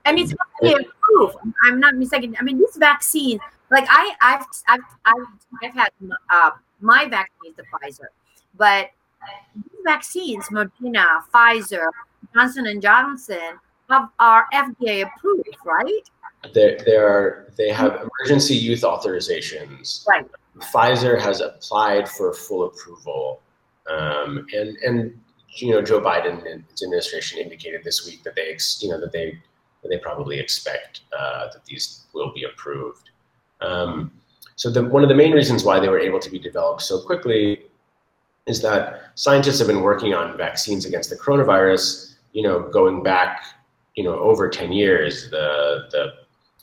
and 0.04 0.19
it's 0.19 0.32
approved. 0.32 1.37
I'm 1.62 1.78
not 1.78 1.94
mistaken. 1.94 2.34
I 2.40 2.43
mean, 2.43 2.58
this 2.58 2.76
vaccine 2.76 3.38
like 3.72 3.86
I, 3.88 4.12
I've, 4.20 4.46
I've, 4.69 4.80
I've, 5.06 5.26
I've 5.64 5.74
had 5.74 5.88
uh, 6.30 6.50
my 6.80 7.06
vaccine 7.08 7.50
is 7.50 7.56
the 7.56 7.64
Pfizer, 7.64 8.08
but 8.56 8.90
vaccines, 9.84 10.46
Moderna, 10.50 11.22
Pfizer, 11.34 11.88
Johnson 12.34 12.66
and 12.66 12.82
Johnson, 12.82 13.58
have, 13.88 14.10
are 14.19 14.46
FDA 14.52 15.06
approved, 15.06 15.56
right? 15.64 16.02
They, 16.54 16.76
they 16.84 16.96
are. 16.96 17.46
They 17.56 17.70
have 17.70 18.08
emergency 18.20 18.54
use 18.54 18.82
authorizations. 18.82 20.06
Right. 20.08 20.26
Pfizer 20.58 21.20
has 21.20 21.40
applied 21.40 22.08
for 22.08 22.34
full 22.34 22.64
approval, 22.64 23.40
um, 23.88 24.46
and 24.52 24.76
and 24.78 25.18
you 25.56 25.70
know 25.70 25.80
Joe 25.82 26.00
Biden 26.00 26.50
and 26.50 26.64
his 26.68 26.82
administration 26.82 27.38
indicated 27.38 27.84
this 27.84 28.04
week 28.04 28.25
that 28.25 28.34
they 28.34 28.56
you 28.80 28.88
know 28.88 29.00
that 29.00 29.12
they 29.12 29.38
that 29.82 29.88
they 29.88 29.98
probably 29.98 30.40
expect 30.40 31.02
uh, 31.16 31.46
that 31.52 31.64
these 31.64 32.06
will 32.12 32.32
be 32.32 32.44
approved. 32.44 33.10
Um, 33.62 34.12
so 34.56 34.70
the, 34.70 34.85
one 34.85 35.03
of 35.03 35.09
the 35.09 35.14
main 35.14 35.32
reasons 35.32 35.64
why 35.64 35.81
they 35.81 35.88
were 35.88 35.99
able 35.99 36.20
to 36.20 36.31
be 36.31 36.38
developed 36.38 36.82
so 36.82 37.00
quickly 37.00 37.62
is 38.47 38.61
that 38.62 39.12
scientists 39.14 39.59
have 39.59 39.69
been 39.69 39.82
working 39.82 40.14
on 40.14 40.37
vaccines 40.37 40.85
against 40.85 41.11
the 41.11 41.17
coronavirus, 41.17 42.14
you 42.32 42.43
know, 42.43 42.61
going 42.61 43.03
back, 43.03 43.44
you 43.94 44.05
know, 44.05 44.19
over 44.19 44.49
10 44.49 44.73
years. 44.73 45.31
The, 45.31 45.88
the 45.91 46.12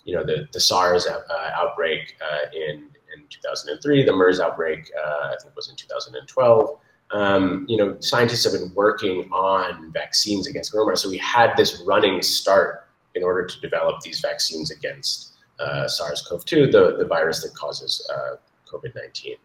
you 0.06 0.16
know, 0.16 0.24
the, 0.24 0.48
the 0.51 0.60
SARS 0.60 1.06
uh, 1.07 1.22
outbreak 1.56 2.16
uh, 2.22 2.50
in, 2.54 2.90
in 3.16 3.28
2003, 3.30 4.04
the 4.04 4.12
MERS 4.12 4.40
outbreak, 4.40 4.90
uh, 4.98 5.28
I 5.28 5.36
think 5.42 5.56
was 5.56 5.69
in 5.69 5.75
2012. 5.75 6.80
Um, 7.12 7.66
you 7.68 7.78
know, 7.78 7.96
scientists 8.00 8.44
have 8.44 8.54
been 8.54 8.74
working 8.75 9.30
on 9.31 9.92
vaccines 9.92 10.48
against 10.48 10.74
coronavirus. 10.74 11.00
So 11.00 11.10
we 11.10 11.18
had 11.18 11.56
this 11.57 11.84
running 11.86 12.22
start 12.22 12.88
in 13.16 13.24
order 13.24 13.46
to 13.46 13.62
develop 13.62 14.01
these 14.01 14.19
vaccines 14.19 14.72
against 14.72 15.34
uh, 15.59 15.88
SARS-CoV-2, 15.88 16.71
the, 16.71 16.97
the 16.97 17.06
virus 17.06 17.44
that 17.44 17.53
causes 17.53 18.09
uh, 18.13 18.35
COVID-19. 18.71 19.38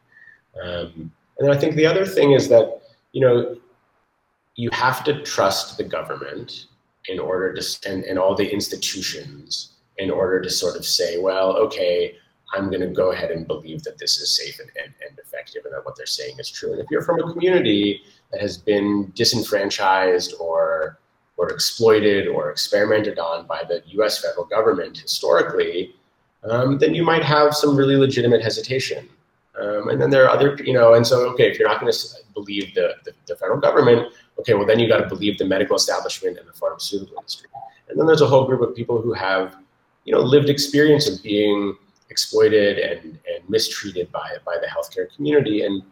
Um, 0.62 1.12
and 1.38 1.50
I 1.50 1.58
think 1.58 1.74
the 1.74 1.86
other 1.86 2.06
thing 2.06 2.32
is 2.32 2.48
that, 2.48 2.82
you 3.12 3.20
know, 3.20 3.56
you 4.56 4.70
have 4.72 5.02
to 5.04 5.22
trust 5.22 5.76
the 5.76 5.84
government 5.84 6.66
in 7.08 7.18
order 7.18 7.52
to, 7.52 7.90
and, 7.90 8.04
and 8.04 8.18
all 8.18 8.34
the 8.34 8.48
institutions 8.50 9.72
in 9.98 10.10
order 10.10 10.40
to 10.40 10.50
sort 10.50 10.76
of 10.76 10.84
say, 10.84 11.18
well, 11.18 11.56
okay, 11.56 12.16
I'm 12.54 12.68
going 12.70 12.80
to 12.80 12.88
go 12.88 13.12
ahead 13.12 13.30
and 13.30 13.46
believe 13.46 13.82
that 13.82 13.98
this 13.98 14.18
is 14.18 14.36
safe 14.36 14.58
and, 14.60 14.70
and, 14.82 14.94
and, 15.08 15.18
effective 15.18 15.64
and 15.64 15.74
that 15.74 15.84
what 15.84 15.96
they're 15.96 16.06
saying 16.06 16.36
is 16.38 16.48
true. 16.50 16.72
And 16.72 16.80
if 16.80 16.86
you're 16.90 17.02
from 17.02 17.20
a 17.20 17.32
community 17.32 18.02
that 18.30 18.40
has 18.40 18.56
been 18.56 19.12
disenfranchised 19.14 20.34
or 20.38 20.98
or 21.36 21.50
exploited 21.50 22.28
or 22.28 22.50
experimented 22.50 23.18
on 23.18 23.44
by 23.46 23.64
the 23.68 23.82
US 23.98 24.22
federal 24.22 24.44
government 24.44 24.98
historically, 24.98 25.94
um, 26.50 26.78
then 26.78 26.94
you 26.94 27.02
might 27.02 27.22
have 27.22 27.54
some 27.54 27.76
really 27.76 27.96
legitimate 27.96 28.42
hesitation. 28.42 29.08
Um, 29.60 29.88
and 29.88 30.00
then 30.00 30.10
there 30.10 30.24
are 30.24 30.30
other, 30.30 30.58
you 30.64 30.72
know, 30.72 30.94
and 30.94 31.06
so, 31.06 31.28
okay, 31.30 31.50
if 31.50 31.58
you're 31.58 31.68
not 31.68 31.80
going 31.80 31.92
to 31.92 31.98
believe 32.34 32.74
the, 32.74 32.94
the, 33.04 33.12
the, 33.26 33.36
federal 33.36 33.60
government, 33.60 34.12
okay, 34.38 34.54
well, 34.54 34.66
then 34.66 34.80
you 34.80 34.88
got 34.88 34.98
to 34.98 35.08
believe 35.08 35.38
the 35.38 35.44
medical 35.44 35.76
establishment 35.76 36.38
and 36.38 36.48
the 36.48 36.52
pharmaceutical 36.52 37.16
industry. 37.16 37.48
And 37.88 37.98
then 37.98 38.06
there's 38.06 38.20
a 38.20 38.26
whole 38.26 38.46
group 38.46 38.62
of 38.62 38.74
people 38.74 39.00
who 39.00 39.12
have, 39.12 39.56
you 40.04 40.12
know, 40.12 40.20
lived 40.20 40.50
experience 40.50 41.08
of 41.08 41.22
being 41.22 41.76
exploited 42.10 42.78
and, 42.78 43.04
and 43.04 43.48
mistreated 43.48 44.10
by, 44.10 44.36
by 44.44 44.56
the 44.60 44.66
healthcare 44.66 45.14
community. 45.14 45.62
And, 45.62 45.82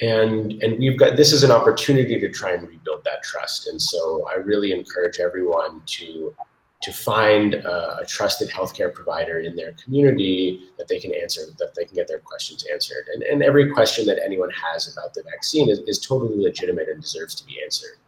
and, 0.00 0.62
and 0.62 0.78
we've 0.78 0.98
got, 0.98 1.16
this 1.16 1.32
is 1.32 1.42
an 1.42 1.50
opportunity 1.50 2.20
to 2.20 2.28
try 2.30 2.52
and 2.52 2.68
rebuild 2.68 3.02
that 3.04 3.22
trust. 3.24 3.66
And 3.66 3.80
so 3.80 4.26
I 4.30 4.36
really 4.36 4.72
encourage 4.72 5.18
everyone 5.18 5.82
to 5.86 6.34
to 6.82 6.92
find 6.92 7.54
a, 7.54 7.98
a, 7.98 8.06
trusted 8.06 8.50
healthcare 8.50 8.92
provider 8.92 9.40
in 9.40 9.56
their 9.56 9.72
community 9.72 10.68
that 10.78 10.88
they 10.88 10.98
can 10.98 11.14
answer, 11.14 11.42
that 11.58 11.74
they 11.74 11.84
can 11.84 11.94
get 11.94 12.06
their 12.06 12.18
questions 12.18 12.66
answered. 12.70 13.08
And, 13.12 13.22
and 13.22 13.42
every 13.42 13.72
question 13.72 14.04
that 14.06 14.18
anyone 14.22 14.50
has 14.50 14.92
about 14.92 15.14
the 15.14 15.22
vaccine 15.22 15.70
is, 15.70 15.80
is 15.86 15.98
totally 15.98 16.36
legitimate 16.36 16.88
and 16.88 17.00
deserves 17.00 17.34
to 17.36 17.46
be 17.46 17.60
answered. 17.62 17.98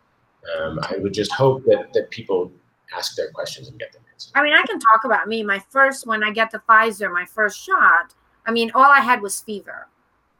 Um, 0.58 0.78
I 0.82 0.96
would 0.98 1.14
just 1.14 1.32
hope 1.32 1.64
that, 1.64 1.92
that 1.94 2.10
people 2.10 2.52
ask 2.96 3.16
their 3.16 3.30
questions 3.30 3.68
and 3.68 3.78
get 3.78 3.92
them 3.92 4.02
answered. 4.12 4.32
I 4.34 4.42
mean, 4.42 4.54
I 4.54 4.62
can 4.66 4.78
talk 4.78 5.04
about 5.04 5.28
me. 5.28 5.42
My 5.42 5.58
first, 5.70 6.06
when 6.06 6.22
I 6.22 6.30
get 6.30 6.50
the 6.50 6.60
Pfizer, 6.68 7.12
my 7.12 7.24
first 7.24 7.58
shot, 7.64 8.14
I 8.46 8.50
mean, 8.50 8.70
all 8.74 8.90
I 8.90 9.00
had 9.00 9.20
was 9.20 9.40
fever, 9.40 9.88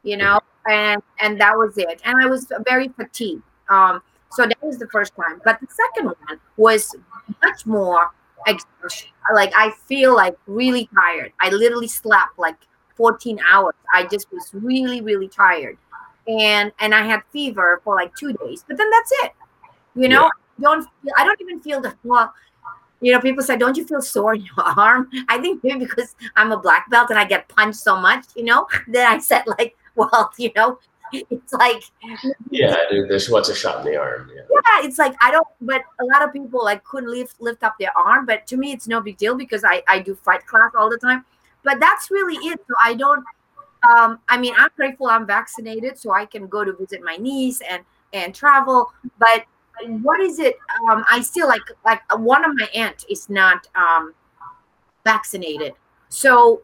you 0.02 0.16
know, 0.16 0.40
mm-hmm. 0.68 0.70
and 0.70 1.02
and 1.20 1.40
that 1.40 1.56
was 1.56 1.76
it. 1.76 2.00
And 2.04 2.22
I 2.22 2.26
was 2.26 2.50
very 2.66 2.88
fatigued. 2.88 3.42
Um, 3.68 4.02
so 4.30 4.46
that 4.46 4.62
was 4.62 4.78
the 4.78 4.88
first 4.88 5.14
time. 5.16 5.40
But 5.44 5.60
the 5.60 5.66
second 5.70 6.06
one 6.06 6.40
was 6.56 6.94
much 7.42 7.66
more 7.66 8.10
exhaustion. 8.46 9.10
Like 9.34 9.52
I 9.56 9.72
feel 9.86 10.14
like 10.14 10.36
really 10.46 10.88
tired. 10.94 11.32
I 11.40 11.50
literally 11.50 11.88
slept 11.88 12.38
like 12.38 12.56
14 12.96 13.38
hours. 13.48 13.74
I 13.94 14.06
just 14.06 14.30
was 14.32 14.50
really, 14.52 15.00
really 15.00 15.28
tired. 15.28 15.78
And 16.26 16.72
and 16.80 16.94
I 16.94 17.02
had 17.02 17.22
fever 17.32 17.80
for 17.84 17.94
like 17.94 18.14
two 18.16 18.32
days. 18.34 18.64
But 18.66 18.76
then 18.76 18.90
that's 18.90 19.12
it. 19.24 19.32
You 19.94 20.08
know, 20.08 20.24
yeah. 20.24 20.30
don't 20.60 20.88
I 21.16 21.24
don't 21.24 21.40
even 21.40 21.60
feel 21.60 21.80
the 21.80 21.94
well, 22.04 22.32
you 23.00 23.12
know, 23.12 23.20
people 23.20 23.42
say, 23.42 23.56
"Don't 23.56 23.76
you 23.76 23.86
feel 23.86 24.02
sore 24.02 24.34
in 24.34 24.42
your 24.42 24.64
arm?" 24.78 25.08
I 25.28 25.38
think 25.38 25.62
maybe 25.64 25.80
because 25.86 26.14
I'm 26.36 26.52
a 26.52 26.58
black 26.58 26.90
belt 26.90 27.10
and 27.10 27.18
I 27.18 27.24
get 27.24 27.48
punched 27.48 27.78
so 27.78 27.98
much, 27.98 28.24
you 28.36 28.44
know. 28.44 28.66
Then 28.88 29.06
I 29.06 29.18
said, 29.18 29.44
like, 29.46 29.76
well, 29.94 30.30
you 30.38 30.50
know, 30.54 30.78
it's 31.30 31.52
like 31.52 31.82
yeah, 32.50 32.76
there's 32.90 33.28
what's 33.28 33.48
a 33.48 33.54
shot 33.54 33.84
in 33.84 33.92
the 33.92 33.98
arm. 33.98 34.30
Yeah. 34.34 34.42
yeah, 34.50 34.86
it's 34.86 34.98
like 34.98 35.14
I 35.20 35.30
don't. 35.30 35.46
But 35.60 35.82
a 36.00 36.04
lot 36.04 36.22
of 36.22 36.32
people 36.32 36.64
like 36.64 36.84
couldn't 36.84 37.10
lift 37.10 37.40
lift 37.40 37.62
up 37.62 37.76
their 37.78 37.96
arm, 37.96 38.26
but 38.26 38.46
to 38.48 38.56
me, 38.56 38.72
it's 38.72 38.88
no 38.88 39.00
big 39.00 39.16
deal 39.16 39.34
because 39.34 39.64
I 39.64 39.82
I 39.88 40.00
do 40.00 40.14
fight 40.14 40.46
class 40.46 40.72
all 40.76 40.90
the 40.90 40.98
time. 40.98 41.24
But 41.64 41.80
that's 41.80 42.10
really 42.10 42.36
it. 42.46 42.60
So 42.68 42.74
I 42.82 42.94
don't. 42.94 43.24
Um, 43.96 44.18
I 44.28 44.38
mean, 44.38 44.54
I'm 44.58 44.70
grateful 44.76 45.06
I'm 45.06 45.26
vaccinated, 45.26 45.98
so 45.98 46.12
I 46.12 46.24
can 46.26 46.46
go 46.46 46.64
to 46.64 46.72
visit 46.72 47.02
my 47.02 47.16
niece 47.16 47.60
and 47.68 47.82
and 48.12 48.34
travel. 48.34 48.92
But 49.18 49.44
what 49.86 50.20
is 50.20 50.38
it? 50.38 50.56
Um, 50.90 51.04
I 51.10 51.20
still 51.20 51.48
like 51.48 51.62
like 51.84 52.00
one 52.18 52.44
of 52.44 52.56
my 52.56 52.68
aunt 52.74 53.04
is 53.08 53.28
not 53.28 53.66
um, 53.74 54.14
vaccinated, 55.04 55.74
so 56.08 56.62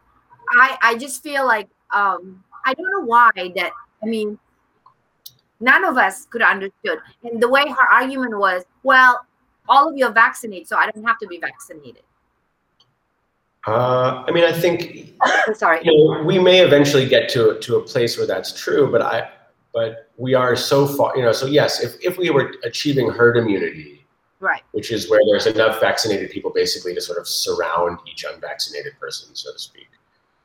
I 0.59 0.77
I 0.81 0.97
just 0.97 1.23
feel 1.23 1.45
like 1.45 1.69
um, 1.93 2.43
I 2.65 2.73
don't 2.73 2.91
know 2.91 3.05
why 3.05 3.31
that. 3.55 3.71
I 4.05 4.09
mean, 4.09 4.37
none 5.59 5.83
of 5.85 5.97
us 5.97 6.25
could 6.25 6.41
understood, 6.41 6.99
and 7.23 7.41
the 7.41 7.49
way 7.49 7.67
her 7.67 7.87
argument 7.91 8.37
was, 8.37 8.63
well, 8.83 9.25
all 9.67 9.89
of 9.89 9.97
you 9.97 10.05
are 10.05 10.13
vaccinated, 10.13 10.67
so 10.67 10.77
I 10.77 10.91
don't 10.91 11.03
have 11.03 11.17
to 11.19 11.27
be 11.27 11.39
vaccinated. 11.39 12.03
Uh, 13.67 14.23
I 14.27 14.31
mean, 14.31 14.43
I 14.43 14.51
think. 14.51 15.13
Sorry. 15.55 15.79
You 15.83 15.97
know, 15.97 16.23
we 16.23 16.37
may 16.37 16.59
eventually 16.59 17.07
get 17.07 17.29
to 17.29 17.57
to 17.59 17.77
a 17.77 17.81
place 17.81 18.17
where 18.17 18.27
that's 18.27 18.51
true, 18.53 18.91
but 18.91 19.01
I 19.01 19.29
but 19.75 20.09
we 20.17 20.33
are 20.33 20.55
so 20.55 20.87
far, 20.87 21.17
you 21.17 21.21
know, 21.21 21.33
so 21.33 21.45
yes, 21.45 21.83
if, 21.83 21.95
if 22.01 22.17
we 22.17 22.29
were 22.29 22.53
achieving 22.63 23.09
herd 23.09 23.35
immunity, 23.35 24.05
right, 24.39 24.63
which 24.71 24.89
is 24.89 25.09
where 25.09 25.19
there's 25.29 25.47
enough 25.47 25.81
vaccinated 25.81 26.29
people 26.31 26.49
basically 26.55 26.95
to 26.95 27.01
sort 27.01 27.19
of 27.19 27.27
surround 27.27 27.99
each 28.09 28.23
unvaccinated 28.23 28.93
person, 28.99 29.35
so 29.35 29.51
to 29.51 29.59
speak, 29.59 29.89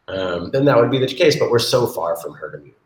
um, 0.08 0.50
then 0.50 0.64
that 0.64 0.76
would 0.76 0.90
be 0.90 0.98
the 0.98 1.06
case. 1.06 1.38
But 1.38 1.50
we're 1.50 1.60
so 1.60 1.86
far 1.86 2.16
from 2.16 2.34
herd 2.34 2.54
immunity. 2.54 2.79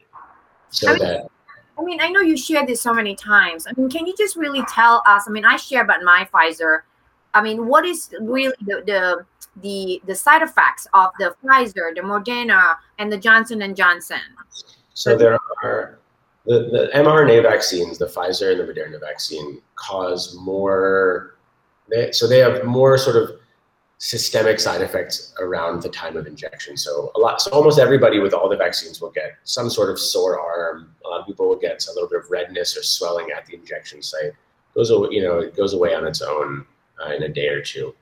So 0.74 0.88
I 0.88 0.92
mean, 0.92 0.98
that. 1.02 1.30
I 1.78 1.82
mean, 1.82 2.00
I 2.00 2.08
know 2.08 2.20
you 2.20 2.36
shared 2.36 2.66
this 2.66 2.80
so 2.80 2.92
many 2.92 3.14
times. 3.14 3.66
I 3.66 3.72
mean, 3.76 3.88
can 3.88 4.06
you 4.06 4.14
just 4.18 4.36
really 4.36 4.62
tell 4.64 5.02
us? 5.06 5.24
I 5.28 5.30
mean, 5.30 5.44
I 5.44 5.56
share 5.56 5.82
about 5.82 6.02
my 6.02 6.28
Pfizer. 6.32 6.80
I 7.32 7.42
mean, 7.42 7.66
what 7.66 7.84
is 7.84 8.12
really 8.20 8.54
the, 8.66 8.82
the 8.84 9.26
the 9.62 10.02
the 10.04 10.14
side 10.14 10.42
effects 10.42 10.88
of 10.92 11.10
the 11.20 11.36
Pfizer, 11.42 11.94
the 11.94 12.00
Moderna, 12.00 12.76
and 12.98 13.10
the 13.10 13.18
Johnson 13.18 13.62
and 13.62 13.76
Johnson? 13.76 14.20
So 14.94 15.16
there 15.16 15.38
are 15.62 15.98
the, 16.44 16.58
the 16.58 16.90
mRNA 16.94 17.42
vaccines, 17.42 17.98
the 17.98 18.06
Pfizer 18.06 18.52
and 18.52 18.60
the 18.60 18.72
Moderna 18.72 18.98
vaccine, 18.98 19.60
cause 19.76 20.36
more. 20.40 21.36
They, 21.88 22.10
so 22.12 22.26
they 22.26 22.38
have 22.38 22.64
more 22.64 22.98
sort 22.98 23.16
of 23.16 23.30
systemic 23.98 24.60
side 24.60 24.80
effects 24.80 25.34
around 25.40 25.82
the 25.82 25.88
time 25.88 26.16
of 26.16 26.26
injection. 26.26 26.76
So 26.76 27.12
a 27.14 27.18
lot, 27.18 27.40
so 27.40 27.50
almost 27.52 27.78
everybody 27.78 28.18
with 28.18 28.34
all 28.34 28.48
the 28.48 28.56
vaccines 28.56 29.00
will 29.00 29.10
get 29.10 29.32
some 29.44 29.70
sort 29.70 29.90
of 29.90 29.98
sore 29.98 30.38
arm. 30.38 30.94
A 31.04 31.08
lot 31.08 31.20
of 31.20 31.26
people 31.26 31.48
will 31.48 31.58
get 31.58 31.86
a 31.86 31.92
little 31.92 32.08
bit 32.08 32.18
of 32.18 32.30
redness 32.30 32.76
or 32.76 32.82
swelling 32.82 33.28
at 33.30 33.46
the 33.46 33.54
injection 33.54 34.02
site. 34.02 34.32
Goes 34.74 34.90
away, 34.90 35.08
you 35.12 35.22
know, 35.22 35.38
it 35.38 35.56
goes 35.56 35.72
away 35.72 35.94
on 35.94 36.06
its 36.06 36.20
own 36.20 36.66
uh, 37.04 37.12
in 37.12 37.22
a 37.22 37.28
day 37.28 37.48
or 37.48 37.62
two. 37.62 37.94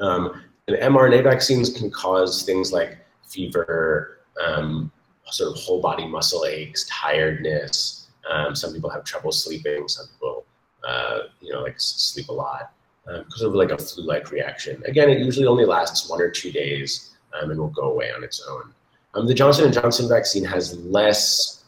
Um, 0.00 0.42
and 0.68 0.76
mRNA 0.76 1.24
vaccines 1.24 1.70
can 1.70 1.90
cause 1.90 2.42
things 2.42 2.72
like 2.72 2.98
fever, 3.26 4.20
um, 4.44 4.90
sort 5.26 5.50
of 5.50 5.62
whole 5.62 5.80
body 5.80 6.06
muscle 6.06 6.44
aches, 6.44 6.86
tiredness. 6.88 8.08
Um, 8.30 8.54
some 8.54 8.72
people 8.72 8.90
have 8.90 9.04
trouble 9.04 9.32
sleeping. 9.32 9.88
Some 9.88 10.06
people, 10.06 10.44
uh, 10.86 11.18
you 11.40 11.52
know, 11.52 11.62
like 11.62 11.74
sleep 11.78 12.28
a 12.28 12.32
lot 12.32 12.72
because 13.06 13.42
um, 13.42 13.48
of 13.48 13.54
like 13.54 13.70
a 13.70 13.78
flu-like 13.78 14.30
reaction. 14.30 14.82
Again, 14.86 15.10
it 15.10 15.18
usually 15.18 15.46
only 15.46 15.64
lasts 15.64 16.08
one 16.08 16.20
or 16.20 16.30
two 16.30 16.50
days 16.50 17.16
um, 17.34 17.50
and 17.50 17.60
will 17.60 17.68
go 17.68 17.90
away 17.90 18.10
on 18.12 18.24
its 18.24 18.44
own. 18.48 18.72
Um, 19.14 19.26
the 19.26 19.34
Johnson 19.34 19.64
and 19.66 19.74
Johnson 19.74 20.08
vaccine 20.08 20.44
has 20.44 20.76
less, 20.78 21.64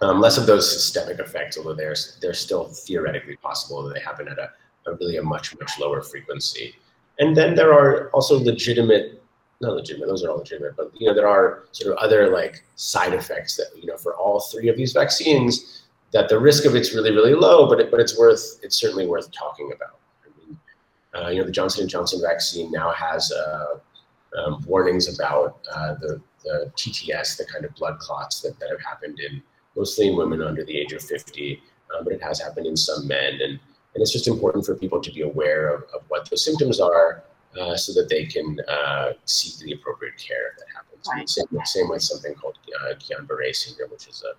um, 0.00 0.20
less 0.20 0.38
of 0.38 0.46
those 0.46 0.70
systemic 0.70 1.18
effects, 1.18 1.56
although 1.56 1.74
they're 1.74 1.96
they're 2.20 2.34
still 2.34 2.64
theoretically 2.64 3.36
possible 3.36 3.82
that 3.82 3.94
they 3.94 4.00
happen 4.00 4.28
at 4.28 4.38
a, 4.38 4.50
a 4.86 4.94
really 4.96 5.16
a 5.16 5.22
much 5.22 5.58
much 5.58 5.78
lower 5.80 6.02
frequency. 6.02 6.74
And 7.18 7.36
then 7.36 7.54
there 7.54 7.72
are 7.72 8.08
also 8.10 8.38
legitimate 8.38 9.22
not 9.62 9.76
legitimate, 9.76 10.08
those 10.08 10.24
are 10.24 10.30
all 10.30 10.38
legitimate, 10.38 10.76
but 10.76 10.90
you 10.94 11.06
know, 11.06 11.14
there 11.14 11.28
are 11.28 11.64
sort 11.70 11.92
of 11.92 11.98
other 11.98 12.28
like 12.28 12.64
side 12.74 13.14
effects 13.14 13.56
that, 13.56 13.66
you 13.80 13.86
know, 13.86 13.96
for 13.96 14.14
all 14.16 14.40
three 14.40 14.68
of 14.68 14.76
these 14.76 14.92
vaccines, 14.92 15.81
that 16.12 16.28
the 16.28 16.38
risk 16.38 16.64
of 16.64 16.74
it's 16.74 16.94
really, 16.94 17.10
really 17.10 17.34
low, 17.34 17.68
but 17.68 17.80
it, 17.80 17.90
but 17.90 18.00
it's 18.00 18.18
worth, 18.18 18.58
it's 18.62 18.76
certainly 18.76 19.06
worth 19.06 19.30
talking 19.32 19.72
about. 19.74 19.98
I 20.24 20.46
mean, 20.46 20.58
uh, 21.14 21.28
you 21.30 21.40
know, 21.40 21.46
the 21.46 21.52
Johnson 21.52 21.88
& 21.88 21.88
Johnson 21.88 22.20
vaccine 22.22 22.70
now 22.70 22.92
has 22.92 23.32
uh, 23.32 23.78
um, 24.38 24.62
warnings 24.66 25.14
about 25.14 25.60
uh, 25.72 25.94
the, 25.94 26.20
the 26.44 26.72
TTS, 26.76 27.38
the 27.38 27.44
kind 27.44 27.64
of 27.64 27.74
blood 27.74 27.98
clots 27.98 28.40
that, 28.42 28.58
that 28.60 28.70
have 28.70 28.80
happened 28.80 29.20
in 29.20 29.42
mostly 29.76 30.08
in 30.08 30.16
women 30.16 30.42
under 30.42 30.64
the 30.64 30.78
age 30.78 30.92
of 30.92 31.02
50, 31.02 31.62
uh, 31.94 32.02
but 32.04 32.12
it 32.12 32.22
has 32.22 32.40
happened 32.40 32.66
in 32.66 32.76
some 32.76 33.06
men. 33.08 33.34
And, 33.34 33.58
and 33.94 34.02
it's 34.02 34.12
just 34.12 34.28
important 34.28 34.66
for 34.66 34.74
people 34.74 35.00
to 35.00 35.10
be 35.10 35.22
aware 35.22 35.74
of, 35.74 35.82
of 35.94 36.02
what 36.08 36.28
those 36.28 36.44
symptoms 36.44 36.78
are 36.80 37.24
uh, 37.58 37.76
so 37.76 37.92
that 37.92 38.08
they 38.08 38.24
can 38.24 38.58
uh, 38.68 39.12
seek 39.24 39.58
the 39.64 39.72
appropriate 39.72 40.16
care 40.16 40.54
that 40.58 40.66
happens. 40.74 41.08
Right. 41.08 41.28
Same, 41.28 41.46
same 41.64 41.88
with 41.88 42.02
something 42.02 42.34
called 42.34 42.58
uh, 42.80 42.94
Guillain-Barré 42.94 43.54
syndrome, 43.54 43.90
which 43.90 44.08
is 44.08 44.22
a. 44.22 44.32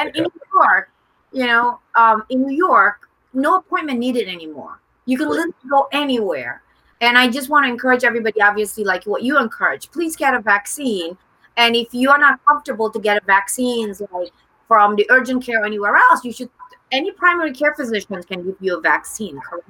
And 0.00 0.08
like 0.08 0.16
in 0.16 0.22
New 0.22 0.60
York, 0.60 0.90
you 1.32 1.46
know, 1.46 1.80
um, 1.94 2.24
in 2.30 2.42
New 2.42 2.56
York, 2.56 3.08
no 3.32 3.56
appointment 3.56 3.98
needed 3.98 4.28
anymore. 4.28 4.80
You 5.06 5.16
can 5.18 5.28
literally 5.28 5.52
go 5.68 5.88
anywhere. 5.92 6.62
And 7.00 7.16
I 7.16 7.28
just 7.28 7.48
want 7.48 7.64
to 7.64 7.70
encourage 7.70 8.04
everybody, 8.04 8.42
obviously, 8.42 8.84
like 8.84 9.04
what 9.04 9.22
you 9.22 9.38
encourage, 9.38 9.90
please 9.90 10.16
get 10.16 10.34
a 10.34 10.40
vaccine. 10.40 11.16
And 11.56 11.74
if 11.74 11.94
you 11.94 12.10
are 12.10 12.18
not 12.18 12.44
comfortable 12.46 12.90
to 12.90 12.98
get 12.98 13.22
a 13.22 13.24
vaccine, 13.24 13.94
like 14.12 14.32
from 14.68 14.96
the 14.96 15.06
urgent 15.10 15.44
care 15.44 15.62
or 15.62 15.66
anywhere 15.66 15.96
else, 15.96 16.24
you 16.24 16.32
should 16.32 16.50
any 16.92 17.12
primary 17.12 17.52
care 17.52 17.74
physician 17.74 18.22
can 18.22 18.44
give 18.44 18.56
you 18.60 18.76
a 18.76 18.80
vaccine, 18.80 19.40
correct? 19.40 19.68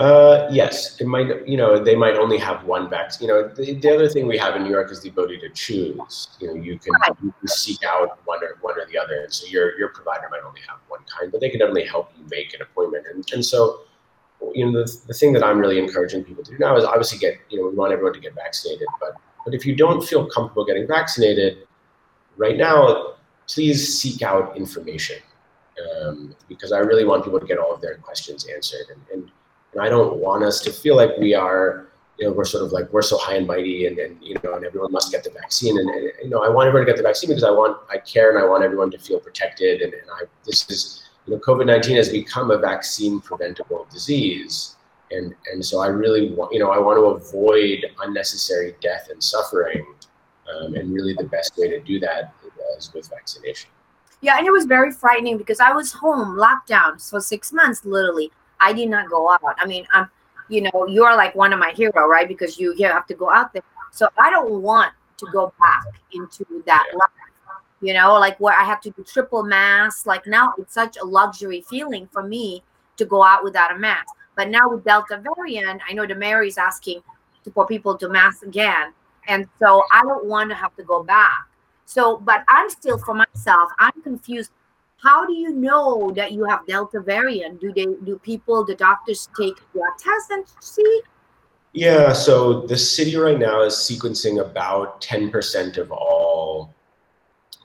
Uh, 0.00 0.48
yes, 0.50 0.98
it 0.98 1.06
might. 1.06 1.46
You 1.46 1.58
know, 1.58 1.78
they 1.78 1.94
might 1.94 2.14
only 2.14 2.38
have 2.38 2.64
one 2.64 2.88
vaccine. 2.88 3.28
You 3.28 3.34
know, 3.34 3.48
the, 3.48 3.74
the, 3.74 3.94
other 3.94 4.08
thing 4.08 4.26
we 4.26 4.38
have 4.38 4.56
in 4.56 4.62
New 4.62 4.70
York 4.70 4.90
is 4.90 5.02
the 5.02 5.10
ability 5.10 5.38
to 5.40 5.50
choose. 5.50 6.28
You 6.40 6.48
know, 6.48 6.54
you 6.54 6.78
can, 6.78 6.94
you 7.22 7.34
can 7.38 7.48
seek 7.48 7.84
out 7.84 8.18
one 8.24 8.42
or 8.42 8.56
one 8.62 8.80
or 8.80 8.86
the 8.90 8.96
other, 8.96 9.20
and 9.20 9.30
so 9.30 9.46
your 9.48 9.78
your 9.78 9.90
provider 9.90 10.26
might 10.30 10.40
only 10.42 10.62
have 10.66 10.78
one 10.88 11.00
kind, 11.04 11.30
but 11.30 11.42
they 11.42 11.50
can 11.50 11.58
definitely 11.58 11.84
help 11.84 12.12
you 12.16 12.24
make 12.30 12.54
an 12.54 12.62
appointment. 12.62 13.08
And 13.12 13.30
and 13.34 13.44
so, 13.44 13.82
you 14.54 14.64
know, 14.64 14.72
the, 14.72 14.90
the 15.06 15.12
thing 15.12 15.34
that 15.34 15.44
I'm 15.44 15.58
really 15.58 15.78
encouraging 15.78 16.24
people 16.24 16.44
to 16.44 16.50
do 16.52 16.58
now 16.58 16.78
is 16.78 16.84
obviously 16.84 17.18
get. 17.18 17.34
You 17.50 17.60
know, 17.60 17.68
we 17.68 17.76
want 17.76 17.92
everyone 17.92 18.14
to 18.14 18.20
get 18.20 18.34
vaccinated, 18.34 18.88
but 19.00 19.12
but 19.44 19.52
if 19.52 19.66
you 19.66 19.76
don't 19.76 20.02
feel 20.02 20.24
comfortable 20.30 20.64
getting 20.64 20.86
vaccinated 20.88 21.68
right 22.38 22.56
now, 22.56 23.16
please 23.46 24.00
seek 24.00 24.22
out 24.22 24.56
information 24.56 25.18
um, 26.00 26.34
because 26.48 26.72
I 26.72 26.78
really 26.78 27.04
want 27.04 27.22
people 27.22 27.38
to 27.38 27.46
get 27.46 27.58
all 27.58 27.74
of 27.74 27.82
their 27.82 27.96
questions 27.96 28.46
answered 28.46 28.86
and. 28.94 29.02
and 29.12 29.30
and 29.72 29.82
I 29.82 29.88
don't 29.88 30.16
want 30.16 30.42
us 30.42 30.60
to 30.62 30.72
feel 30.72 30.96
like 30.96 31.10
we 31.18 31.34
are, 31.34 31.86
you 32.18 32.26
know, 32.26 32.32
we're 32.32 32.44
sort 32.44 32.64
of 32.64 32.72
like 32.72 32.92
we're 32.92 33.02
so 33.02 33.16
high 33.16 33.36
and 33.36 33.46
mighty, 33.46 33.86
and, 33.86 33.98
and 33.98 34.16
you 34.22 34.36
know, 34.42 34.54
and 34.54 34.64
everyone 34.64 34.92
must 34.92 35.10
get 35.10 35.24
the 35.24 35.30
vaccine. 35.30 35.78
And, 35.78 35.88
and, 35.88 36.12
you 36.22 36.28
know, 36.28 36.42
I 36.42 36.48
want 36.48 36.68
everyone 36.68 36.86
to 36.86 36.92
get 36.92 36.96
the 36.96 37.02
vaccine 37.02 37.30
because 37.30 37.44
I 37.44 37.50
want, 37.50 37.78
I 37.88 37.98
care, 37.98 38.30
and 38.30 38.38
I 38.38 38.46
want 38.46 38.62
everyone 38.62 38.90
to 38.90 38.98
feel 38.98 39.20
protected. 39.20 39.80
And, 39.80 39.94
and 39.94 40.10
I, 40.12 40.24
this 40.44 40.68
is, 40.70 41.02
you 41.26 41.34
know, 41.34 41.40
COVID 41.40 41.66
nineteen 41.66 41.96
has 41.96 42.08
become 42.08 42.50
a 42.50 42.58
vaccine 42.58 43.20
preventable 43.20 43.86
disease, 43.90 44.76
and 45.10 45.34
and 45.52 45.64
so 45.64 45.80
I 45.80 45.86
really 45.86 46.32
want, 46.32 46.52
you 46.52 46.58
know, 46.58 46.70
I 46.70 46.78
want 46.78 46.98
to 46.98 47.04
avoid 47.04 47.86
unnecessary 48.02 48.74
death 48.80 49.08
and 49.10 49.22
suffering, 49.22 49.86
um, 50.52 50.74
and 50.74 50.92
really 50.92 51.14
the 51.14 51.24
best 51.24 51.56
way 51.56 51.68
to 51.68 51.80
do 51.80 52.00
that 52.00 52.34
is 52.76 52.92
with 52.92 53.08
vaccination. 53.08 53.70
Yeah, 54.22 54.36
and 54.36 54.46
it 54.46 54.50
was 54.50 54.66
very 54.66 54.92
frightening 54.92 55.38
because 55.38 55.60
I 55.60 55.72
was 55.72 55.92
home, 55.92 56.36
locked 56.36 56.68
down 56.68 56.98
for 56.98 57.20
six 57.20 57.52
months, 57.52 57.84
literally 57.84 58.30
I 58.60 58.72
did 58.72 58.88
not 58.88 59.10
go 59.10 59.30
out. 59.30 59.56
I 59.58 59.66
mean, 59.66 59.86
I'm, 59.92 60.08
you 60.48 60.62
know, 60.62 60.86
you're 60.88 61.16
like 61.16 61.34
one 61.34 61.52
of 61.52 61.58
my 61.58 61.72
hero, 61.72 62.06
right? 62.06 62.28
Because 62.28 62.58
you, 62.58 62.74
you 62.76 62.86
have 62.86 63.06
to 63.06 63.14
go 63.14 63.30
out 63.30 63.52
there. 63.52 63.62
So 63.92 64.08
I 64.18 64.30
don't 64.30 64.62
want 64.62 64.92
to 65.18 65.26
go 65.32 65.52
back 65.58 65.84
into 66.12 66.62
that 66.66 66.86
life. 66.94 67.08
You 67.82 67.94
know, 67.94 68.14
like 68.14 68.38
where 68.38 68.54
I 68.58 68.64
have 68.64 68.80
to 68.82 68.90
do 68.90 69.04
triple 69.04 69.42
mask. 69.42 70.06
Like 70.06 70.26
now, 70.26 70.52
it's 70.58 70.74
such 70.74 70.96
a 70.98 71.04
luxury 71.04 71.64
feeling 71.68 72.08
for 72.12 72.22
me 72.22 72.62
to 72.98 73.04
go 73.06 73.22
out 73.22 73.42
without 73.42 73.74
a 73.74 73.78
mask. 73.78 74.14
But 74.36 74.48
now 74.48 74.70
with 74.70 74.84
Delta 74.84 75.22
variant, 75.22 75.82
I 75.88 75.92
know 75.92 76.06
the 76.06 76.14
mayor 76.14 76.42
is 76.42 76.58
asking 76.58 77.02
for 77.54 77.66
people 77.66 77.96
to 77.96 78.08
mask 78.08 78.42
again, 78.42 78.92
and 79.26 79.48
so 79.58 79.82
I 79.92 80.02
don't 80.02 80.26
want 80.26 80.50
to 80.50 80.56
have 80.56 80.76
to 80.76 80.82
go 80.82 81.02
back. 81.02 81.46
So, 81.86 82.18
but 82.18 82.44
I'm 82.48 82.70
still 82.70 82.98
for 82.98 83.14
myself. 83.14 83.70
I'm 83.78 84.02
confused 84.02 84.50
how 85.02 85.26
do 85.26 85.32
you 85.32 85.52
know 85.52 86.10
that 86.12 86.32
you 86.32 86.44
have 86.44 86.66
delta 86.66 87.00
variant 87.00 87.60
do 87.60 87.72
they 87.72 87.86
do 88.04 88.18
people 88.22 88.64
the 88.64 88.74
doctors 88.74 89.28
take 89.38 89.54
blood 89.72 89.92
tests 89.98 90.30
and 90.30 90.44
see 90.60 91.00
yeah 91.72 92.12
so 92.12 92.60
the 92.66 92.76
city 92.76 93.16
right 93.16 93.38
now 93.38 93.62
is 93.62 93.74
sequencing 93.74 94.40
about 94.40 95.00
10% 95.00 95.78
of 95.78 95.92
all 95.92 96.74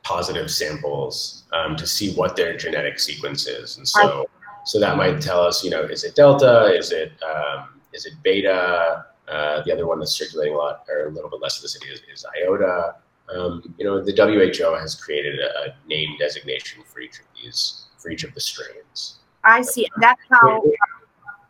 positive 0.04 0.51
samples 0.51 1.46
um, 1.54 1.75
to 1.75 1.88
see 1.88 2.13
what 2.13 2.36
their 2.36 2.56
genetic 2.56 3.00
sequence 3.00 3.48
is 3.48 3.77
and 3.77 3.88
so 3.88 4.27
So 4.65 4.80
that 4.80 4.98
might 4.98 5.22
tell 5.22 5.42
us, 5.42 5.63
you 5.63 5.70
know, 5.70 5.84
is 5.84 6.04
it 6.04 6.15
Delta? 6.15 6.74
Is 6.75 6.92
it 6.92 7.12
um, 7.24 7.82
is 7.94 8.06
it 8.06 8.13
Beta? 8.24 9.06
Uh, 9.27 9.62
the 9.63 9.72
other 9.72 9.88
one 9.88 10.00
that's 10.00 10.13
circulating 10.13 10.56
a 10.56 10.58
lot 10.58 10.86
or 10.89 11.08
a 11.08 11.12
little 11.12 11.30
bit 11.30 11.39
less 11.39 11.58
of 11.58 11.62
the 11.62 11.70
city 11.70 11.88
is, 11.88 12.01
is 12.12 12.25
Iota. 12.44 12.96
Um, 13.34 13.74
you 13.77 13.86
know, 13.86 14.03
the 14.03 14.12
WHO 14.12 14.75
has 14.75 14.96
created 14.96 15.39
a, 15.39 15.72
a 15.72 15.88
name 15.88 16.15
designation 16.20 16.84
for 16.91 17.00
each 17.00 17.20
of 17.20 17.25
these 17.36 17.88
for 17.98 18.12
each 18.12 18.24
of 18.24 18.34
the 18.34 18.41
strains. 18.41 19.15
I 19.44 19.62
see. 19.62 19.88
That's 19.98 20.22
how 20.29 20.63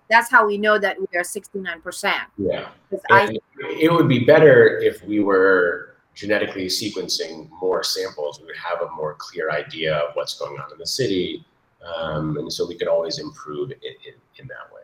that's 0.09 0.29
how 0.29 0.45
we 0.45 0.57
know 0.57 0.77
that 0.77 0.99
we 0.99 1.07
are 1.17 1.23
69%. 1.23 2.13
Yeah. 2.37 2.69
I, 3.09 3.35
it 3.59 3.91
would 3.91 4.07
be 4.07 4.23
better 4.23 4.77
if 4.77 5.03
we 5.03 5.19
were 5.19 5.95
genetically 6.13 6.67
sequencing 6.67 7.49
more 7.59 7.83
samples. 7.83 8.39
We 8.39 8.45
would 8.45 8.57
have 8.57 8.81
a 8.81 8.91
more 8.95 9.15
clear 9.15 9.49
idea 9.51 9.95
of 9.95 10.15
what's 10.15 10.37
going 10.37 10.59
on 10.59 10.71
in 10.71 10.77
the 10.77 10.85
city. 10.85 11.43
Um, 11.83 12.37
and 12.37 12.51
so 12.51 12.67
we 12.67 12.77
could 12.77 12.87
always 12.87 13.19
improve 13.19 13.71
in, 13.71 13.77
in, 13.81 14.13
in 14.37 14.47
that 14.47 14.73
way. 14.73 14.81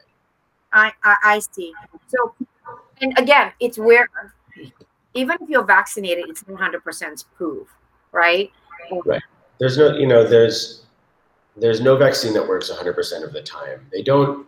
I, 0.73 0.91
I, 1.03 1.17
I 1.23 1.39
see. 1.39 1.73
So, 2.07 2.33
and 3.01 3.17
again, 3.17 3.51
it's 3.59 3.77
where 3.77 4.09
even 5.13 5.37
if 5.41 5.49
you're 5.49 5.63
vaccinated, 5.63 6.25
it's 6.29 6.43
100% 6.43 7.25
proof, 7.35 7.67
right? 8.11 8.51
Right. 9.05 9.21
There's 9.59 9.77
no, 9.77 9.95
you 9.95 10.07
know, 10.07 10.27
there's 10.27 10.83
there's 11.57 11.81
no 11.81 11.97
vaccine 11.97 12.33
that 12.33 12.47
works 12.47 12.71
100% 12.71 13.23
of 13.23 13.33
the 13.33 13.41
time. 13.41 13.85
They 13.91 14.01
don't 14.01 14.47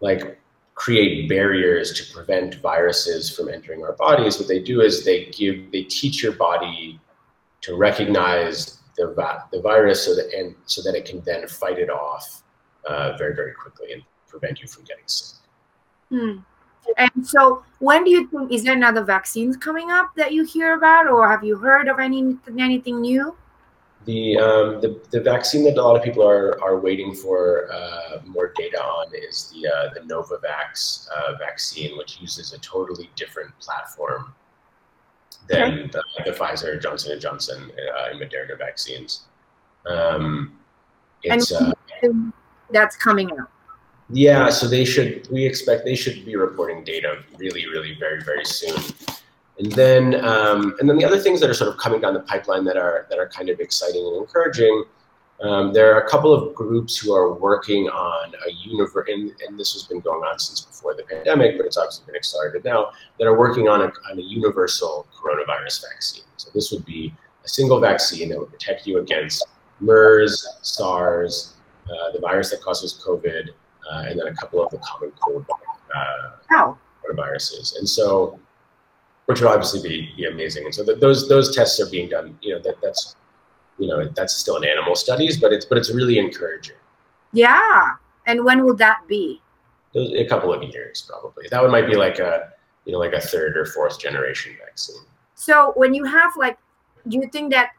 like 0.00 0.40
create 0.74 1.28
barriers 1.28 1.92
to 1.92 2.12
prevent 2.12 2.56
viruses 2.56 3.34
from 3.34 3.48
entering 3.48 3.84
our 3.84 3.92
bodies. 3.92 4.38
What 4.38 4.48
they 4.48 4.58
do 4.58 4.80
is 4.80 5.04
they 5.04 5.26
give 5.26 5.70
they 5.70 5.84
teach 5.84 6.22
your 6.22 6.32
body 6.32 6.98
to 7.62 7.76
recognize 7.76 8.78
the 8.96 9.14
the 9.52 9.60
virus 9.60 10.04
so 10.04 10.14
that 10.16 10.32
and 10.34 10.54
so 10.66 10.82
that 10.82 10.94
it 10.94 11.04
can 11.04 11.20
then 11.22 11.46
fight 11.46 11.78
it 11.78 11.90
off 11.90 12.42
uh, 12.86 13.16
very 13.16 13.34
very 13.34 13.52
quickly 13.52 13.92
and 13.92 14.02
prevent 14.28 14.60
you 14.60 14.68
from 14.68 14.84
getting 14.84 15.04
sick. 15.06 15.38
Hmm. 16.08 16.38
And 16.96 17.26
so, 17.26 17.64
when 17.78 18.04
do 18.04 18.10
you 18.10 18.26
think 18.28 18.52
is 18.52 18.64
there 18.64 18.74
another 18.74 19.04
vaccine 19.04 19.54
coming 19.54 19.90
up 19.90 20.10
that 20.16 20.32
you 20.32 20.44
hear 20.44 20.74
about, 20.74 21.06
or 21.08 21.28
have 21.28 21.44
you 21.44 21.56
heard 21.56 21.88
of 21.88 21.98
any 21.98 22.36
anything 22.58 23.00
new? 23.00 23.36
The, 24.04 24.36
um, 24.36 24.80
the, 24.80 25.00
the 25.10 25.20
vaccine 25.20 25.62
that 25.64 25.78
a 25.78 25.82
lot 25.82 25.96
of 25.96 26.02
people 26.02 26.26
are, 26.28 26.60
are 26.60 26.80
waiting 26.80 27.14
for 27.14 27.72
uh, 27.72 28.18
more 28.26 28.52
data 28.56 28.82
on 28.82 29.14
is 29.14 29.54
the, 29.54 29.68
uh, 29.68 29.94
the 29.94 30.00
Novavax 30.00 31.06
uh, 31.08 31.38
vaccine, 31.38 31.96
which 31.96 32.20
uses 32.20 32.52
a 32.52 32.58
totally 32.58 33.10
different 33.14 33.56
platform 33.60 34.34
than 35.46 35.72
okay. 35.72 35.90
the, 35.92 36.02
the, 36.24 36.30
Pfizer, 36.32 36.82
Johnson 36.82 37.12
and 37.12 37.20
Johnson, 37.20 37.70
uh, 37.96 38.10
and 38.10 38.20
Moderna 38.20 38.58
vaccines. 38.58 39.22
Um, 39.86 40.58
it's, 41.22 41.52
and 41.52 41.72
uh, 42.02 42.36
that's 42.70 42.96
coming 42.96 43.30
out. 43.38 43.50
Yeah, 44.10 44.50
so 44.50 44.68
they 44.68 44.84
should. 44.84 45.28
We 45.30 45.44
expect 45.44 45.84
they 45.84 45.94
should 45.94 46.24
be 46.24 46.36
reporting 46.36 46.84
data 46.84 47.22
really, 47.38 47.66
really, 47.66 47.96
very, 47.98 48.22
very 48.22 48.44
soon. 48.44 48.76
And 49.58 49.70
then, 49.72 50.24
um, 50.24 50.74
and 50.80 50.88
then 50.88 50.96
the 50.96 51.04
other 51.04 51.18
things 51.18 51.40
that 51.40 51.48
are 51.48 51.54
sort 51.54 51.70
of 51.70 51.78
coming 51.78 52.00
down 52.00 52.14
the 52.14 52.20
pipeline 52.20 52.64
that 52.64 52.76
are 52.76 53.06
that 53.10 53.18
are 53.18 53.28
kind 53.28 53.48
of 53.48 53.60
exciting 53.60 54.04
and 54.06 54.16
encouraging. 54.16 54.84
Um, 55.40 55.72
there 55.72 55.92
are 55.92 56.00
a 56.00 56.08
couple 56.08 56.32
of 56.32 56.54
groups 56.54 56.96
who 56.96 57.12
are 57.12 57.32
working 57.32 57.88
on 57.88 58.32
a 58.46 58.52
universe, 58.64 59.08
and, 59.08 59.32
and, 59.44 59.58
this 59.58 59.72
has 59.72 59.82
been 59.82 59.98
going 59.98 60.22
on 60.22 60.38
since 60.38 60.60
before 60.60 60.94
the 60.94 61.02
pandemic, 61.02 61.56
but 61.56 61.66
it's 61.66 61.76
obviously 61.76 62.06
been 62.06 62.14
accelerated 62.14 62.64
now. 62.64 62.92
That 63.18 63.26
are 63.26 63.36
working 63.36 63.68
on 63.68 63.80
a, 63.80 63.92
on 64.08 64.18
a 64.18 64.22
universal 64.22 65.08
coronavirus 65.12 65.82
vaccine. 65.90 66.22
So 66.36 66.50
this 66.54 66.70
would 66.70 66.84
be 66.84 67.12
a 67.44 67.48
single 67.48 67.80
vaccine 67.80 68.28
that 68.28 68.38
would 68.38 68.52
protect 68.52 68.86
you 68.86 68.98
against 68.98 69.44
MERS, 69.80 70.46
SARS, 70.62 71.54
uh, 71.86 72.12
the 72.12 72.20
virus 72.20 72.50
that 72.50 72.60
causes 72.60 73.02
COVID, 73.04 73.48
uh, 73.90 74.04
and 74.08 74.18
then 74.18 74.26
a 74.28 74.34
couple 74.34 74.62
of 74.64 74.70
the 74.70 74.78
common 74.78 75.12
cold 75.20 75.44
uh, 75.94 76.74
coronaviruses. 77.04 77.78
And 77.78 77.88
so 77.88 78.38
which 79.26 79.40
would 79.40 79.48
obviously 79.48 79.82
be, 79.88 80.12
be 80.16 80.24
amazing. 80.26 80.64
And 80.64 80.74
so 80.74 80.82
the, 80.82 80.94
those 80.94 81.28
those 81.28 81.54
tests 81.54 81.80
are 81.80 81.90
being 81.90 82.08
done. 82.08 82.38
You 82.42 82.54
know 82.54 82.62
that 82.62 82.76
that's 82.82 83.16
you 83.78 83.88
know 83.88 84.08
that's 84.08 84.36
still 84.36 84.56
in 84.56 84.64
animal 84.64 84.94
studies, 84.94 85.40
but 85.40 85.52
it's 85.52 85.64
but 85.64 85.78
it's 85.78 85.90
really 85.90 86.18
encouraging. 86.18 86.76
Yeah, 87.32 87.92
and 88.26 88.44
when 88.44 88.64
will 88.64 88.76
that 88.76 89.00
be? 89.08 89.40
A 89.94 90.26
couple 90.26 90.52
of 90.52 90.62
years, 90.62 91.02
probably. 91.08 91.48
That 91.50 91.62
one 91.62 91.70
might 91.70 91.86
be 91.86 91.96
like 91.96 92.18
a 92.18 92.52
you 92.84 92.92
know 92.92 92.98
like 92.98 93.12
a 93.12 93.20
third 93.20 93.56
or 93.56 93.66
fourth 93.66 93.98
generation 93.98 94.54
vaccine. 94.64 95.02
So 95.34 95.72
when 95.76 95.92
you 95.94 96.04
have 96.04 96.32
like, 96.36 96.56
do 97.08 97.18
you 97.18 97.28
think 97.32 97.52
that 97.52 97.72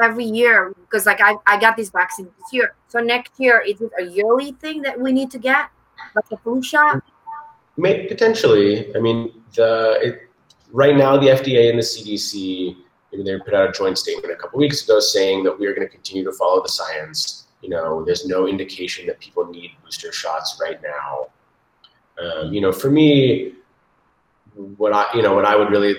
every 0.00 0.24
year 0.24 0.74
because 0.80 1.06
like 1.06 1.20
I 1.20 1.36
I 1.46 1.58
got 1.58 1.76
this 1.76 1.90
vaccine 1.90 2.26
this 2.26 2.52
year, 2.52 2.74
so 2.88 3.00
next 3.00 3.32
year 3.38 3.62
is 3.66 3.80
it 3.80 3.90
a 3.98 4.04
yearly 4.04 4.52
thing 4.52 4.82
that 4.82 4.98
we 4.98 5.12
need 5.12 5.30
to 5.32 5.38
get 5.38 5.70
like 6.14 6.24
a 6.32 6.36
flu 6.38 6.62
shot? 6.62 7.02
May, 7.76 8.06
potentially. 8.06 8.94
I 8.96 9.00
mean 9.00 9.42
the 9.54 9.98
it, 10.02 10.26
right 10.72 10.96
now, 10.96 11.16
the 11.16 11.28
FDA 11.28 11.70
and 11.70 11.78
the 11.78 11.82
CDC, 11.82 12.34
you 12.34 13.18
know, 13.18 13.24
they 13.24 13.38
put 13.42 13.54
out 13.54 13.68
a 13.68 13.72
joint 13.72 13.98
statement 13.98 14.32
a 14.32 14.36
couple 14.36 14.58
weeks 14.58 14.84
ago 14.84 15.00
saying 15.00 15.44
that 15.44 15.58
we 15.58 15.66
are 15.66 15.74
going 15.74 15.86
to 15.86 15.92
continue 15.92 16.24
to 16.24 16.32
follow 16.32 16.62
the 16.62 16.68
science. 16.68 17.46
You 17.62 17.70
know, 17.70 18.04
there's 18.04 18.26
no 18.26 18.46
indication 18.46 19.06
that 19.06 19.18
people 19.18 19.46
need 19.46 19.72
booster 19.82 20.12
shots 20.12 20.58
right 20.60 20.80
now. 20.82 21.28
Um, 22.22 22.52
you 22.52 22.60
know, 22.60 22.72
for 22.72 22.90
me, 22.90 23.54
what 24.76 24.92
I, 24.92 25.06
you 25.14 25.22
know, 25.22 25.34
what 25.34 25.44
I 25.44 25.56
would 25.56 25.70
really 25.70 25.94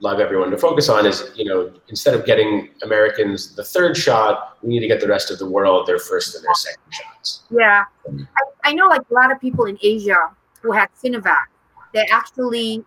love 0.00 0.18
everyone 0.18 0.50
to 0.50 0.58
focus 0.58 0.88
on 0.88 1.06
is, 1.06 1.30
you 1.34 1.44
know, 1.44 1.72
instead 1.88 2.14
of 2.14 2.24
getting 2.24 2.70
Americans 2.82 3.54
the 3.54 3.64
third 3.64 3.96
shot, 3.96 4.56
we 4.62 4.70
need 4.70 4.80
to 4.80 4.88
get 4.88 5.00
the 5.00 5.06
rest 5.06 5.30
of 5.30 5.38
the 5.38 5.48
world 5.48 5.86
their 5.86 5.98
first 5.98 6.34
and 6.34 6.44
their 6.44 6.54
second 6.54 6.82
shots. 6.90 7.42
Yeah, 7.50 7.84
I, 8.08 8.70
I 8.70 8.72
know 8.72 8.88
like 8.88 9.02
a 9.10 9.14
lot 9.14 9.30
of 9.30 9.40
people 9.40 9.66
in 9.66 9.78
Asia 9.82 10.30
who 10.62 10.72
had 10.72 10.88
Sinovac, 11.02 11.44
they 11.92 12.06
actually 12.06 12.84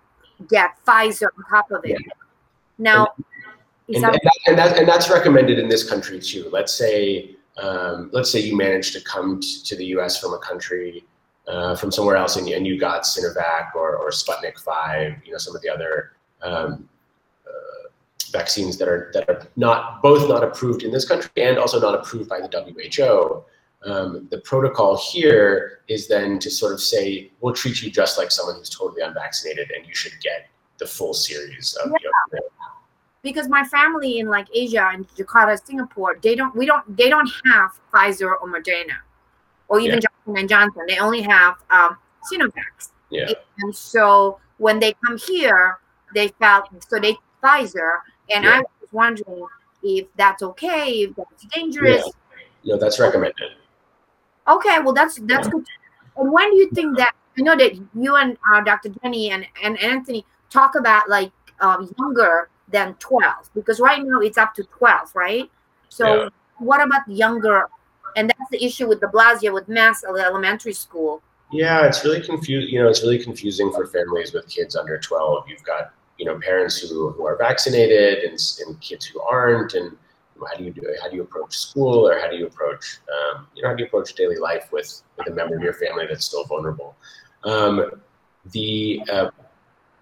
get 0.50 0.72
Pfizer 0.86 1.28
on 1.38 1.44
top 1.50 1.72
of 1.72 1.86
it. 1.86 1.92
Yeah. 1.92 1.98
Now, 2.80 3.14
and, 3.88 4.04
that, 4.04 4.14
and, 4.14 4.14
that, 4.14 4.34
and, 4.48 4.58
that, 4.58 4.78
and, 4.78 4.88
that's 4.88 5.10
recommended 5.10 5.60
in 5.60 5.70
this 5.70 5.88
country 5.88 6.20
too. 6.20 6.50
Let's 6.52 6.74
say, 6.74 7.36
um, 7.58 8.10
let's 8.14 8.32
say 8.32 8.40
you 8.40 8.58
managed 8.58 8.94
to 8.94 9.02
come 9.02 9.40
t- 9.40 9.62
to 9.66 9.76
the 9.76 9.86
U.S. 9.86 10.20
from 10.20 10.34
a 10.34 10.40
country 10.40 11.06
uh, 11.48 11.76
from 11.76 11.92
somewhere 11.92 12.16
else, 12.16 12.38
and 12.38 12.48
you, 12.48 12.56
and 12.56 12.66
you 12.66 12.80
got 12.80 13.04
Sinovac 13.04 13.76
or, 13.76 13.98
or 13.98 14.10
Sputnik 14.10 14.58
Five, 14.60 15.16
you 15.26 15.32
know, 15.32 15.38
some 15.38 15.56
of 15.56 15.62
the 15.62 15.70
other 15.70 16.14
um, 16.42 16.90
vaccines 18.34 18.78
that 18.80 18.90
are 18.90 19.12
that 19.14 19.30
are 19.30 19.48
not 19.56 20.02
both 20.02 20.28
not 20.28 20.44
approved 20.44 20.84
in 20.84 20.92
this 20.92 21.06
country 21.08 21.30
and 21.38 21.58
also 21.58 21.80
not 21.80 21.96
approved 21.96 22.28
by 22.28 22.40
the 22.42 22.50
WHO. 22.50 23.46
Um, 23.86 24.28
the 24.32 24.40
protocol 24.40 24.98
here 24.98 25.82
is 25.88 26.08
then 26.08 26.40
to 26.40 26.50
sort 26.50 26.72
of 26.74 26.82
say, 26.82 27.32
we'll 27.42 27.54
treat 27.54 27.82
you 27.82 27.92
just 27.92 28.18
like 28.18 28.32
someone 28.32 28.56
who's 28.56 28.70
totally 28.70 29.02
unvaccinated 29.02 29.72
and 29.76 29.86
you 29.86 29.94
should 29.94 30.14
get 30.22 30.48
the 30.78 30.86
full 30.86 31.14
series 31.14 31.76
of 31.84 31.92
yeah. 31.92 32.40
because 33.22 33.50
my 33.50 33.64
family 33.66 34.20
in 34.20 34.28
like 34.28 34.48
Asia 34.54 34.90
and 34.94 35.08
Jakarta, 35.10 35.60
Singapore, 35.64 36.18
they 36.22 36.36
don't 36.36 36.56
we 36.56 36.66
don't 36.66 36.86
they 36.98 37.10
don't 37.10 37.30
have 37.52 37.72
Pfizer 37.94 38.32
or 38.42 38.48
Moderna 38.48 38.98
or 39.68 39.80
even 39.80 39.96
yeah. 39.96 40.08
Johnson 40.08 40.38
and 40.40 40.50
Johnson. 40.50 40.84
They 40.88 41.00
only 41.00 41.22
have 41.22 41.56
um, 41.70 41.98
Sinovac. 42.32 42.90
Yeah. 43.12 43.32
And 43.60 43.76
so 43.76 44.40
when 44.58 44.80
they 44.80 44.94
come 45.06 45.18
here, 45.18 45.80
they 46.16 46.30
felt 46.40 46.70
so 46.88 47.00
they 47.00 47.18
Pfizer, 47.44 48.00
and 48.34 48.44
yeah. 48.44 48.52
I 48.52 48.60
was 48.60 48.90
wondering 48.92 49.46
if 49.84 50.08
that's 50.16 50.42
okay, 50.44 51.04
if 51.04 51.16
that's 51.16 51.46
dangerous. 51.54 52.04
Yeah. 52.64 52.76
No, 52.76 52.80
that's 52.80 53.00
recommended. 53.00 53.52
Okay, 54.48 54.80
well 54.80 54.94
that's 54.94 55.16
that's 55.24 55.48
good. 55.48 55.66
And 56.18 56.32
when 56.32 56.52
do 56.52 56.58
you 56.58 56.70
think 56.72 56.98
that? 56.98 57.14
I 57.38 57.42
know 57.42 57.58
that 57.58 57.76
you 57.96 58.16
and 58.16 58.38
uh, 58.54 58.62
Dr. 58.62 58.90
Jenny 59.02 59.32
and, 59.32 59.46
and 59.64 59.80
Anthony 59.82 60.26
talk 60.52 60.76
about 60.76 61.10
like 61.10 61.32
um, 61.62 61.92
younger 61.98 62.50
than 62.70 62.94
12 62.96 63.50
because 63.56 63.80
right 63.80 64.04
now 64.04 64.20
it's 64.20 64.38
up 64.38 64.54
to 64.56 64.64
12, 64.64 65.16
right? 65.16 65.50
So 65.90 66.24
yeah. 66.24 66.30
what 66.60 66.82
about 66.82 67.02
younger? 67.08 67.68
And 68.16 68.30
that's 68.30 68.50
the 68.52 68.64
issue 68.64 68.88
with 68.88 69.00
de 69.00 69.08
Blasio 69.08 69.54
with 69.54 69.68
Mass 69.68 70.04
Elementary 70.04 70.74
School. 70.74 71.24
Yeah, 71.52 71.86
it's 71.88 72.04
really 72.04 72.22
confusing. 72.22 72.74
You 72.74 72.84
know, 72.84 72.90
it's 72.90 73.02
really 73.02 73.24
confusing 73.24 73.72
for 73.72 73.88
families 73.88 74.34
with 74.34 74.48
kids 74.48 74.76
under 74.76 75.00
12. 75.00 75.46
You've 75.48 75.64
got 75.64 75.94
you 76.18 76.26
know 76.26 76.40
parents 76.40 76.78
who, 76.78 77.12
who 77.12 77.26
are 77.26 77.38
vaccinated 77.38 78.24
and, 78.24 78.40
and 78.66 78.80
kids 78.82 79.06
who 79.06 79.22
aren't, 79.22 79.74
and 79.74 79.96
how 80.48 80.58
do 80.58 80.64
you 80.64 80.72
do 80.72 80.82
it? 80.82 80.98
How 81.02 81.10
do 81.10 81.16
you 81.16 81.24
approach 81.24 81.58
school, 81.58 82.08
or 82.08 82.20
how 82.20 82.30
do 82.30 82.36
you 82.36 82.48
approach 82.48 83.00
um, 83.10 83.48
you 83.56 83.64
know 83.64 83.70
how 83.70 83.76
do 83.76 83.84
you 83.84 83.88
approach 83.88 84.14
daily 84.14 84.38
life 84.38 84.70
with 84.72 85.02
with 85.18 85.28
a 85.28 85.32
member 85.32 85.56
of 85.56 85.62
your 85.62 85.74
family 85.74 86.06
that's 86.08 86.26
still 86.26 86.46
vulnerable? 86.46 86.96
Um, 87.44 88.02
the 88.52 89.02
uh, 89.12 89.30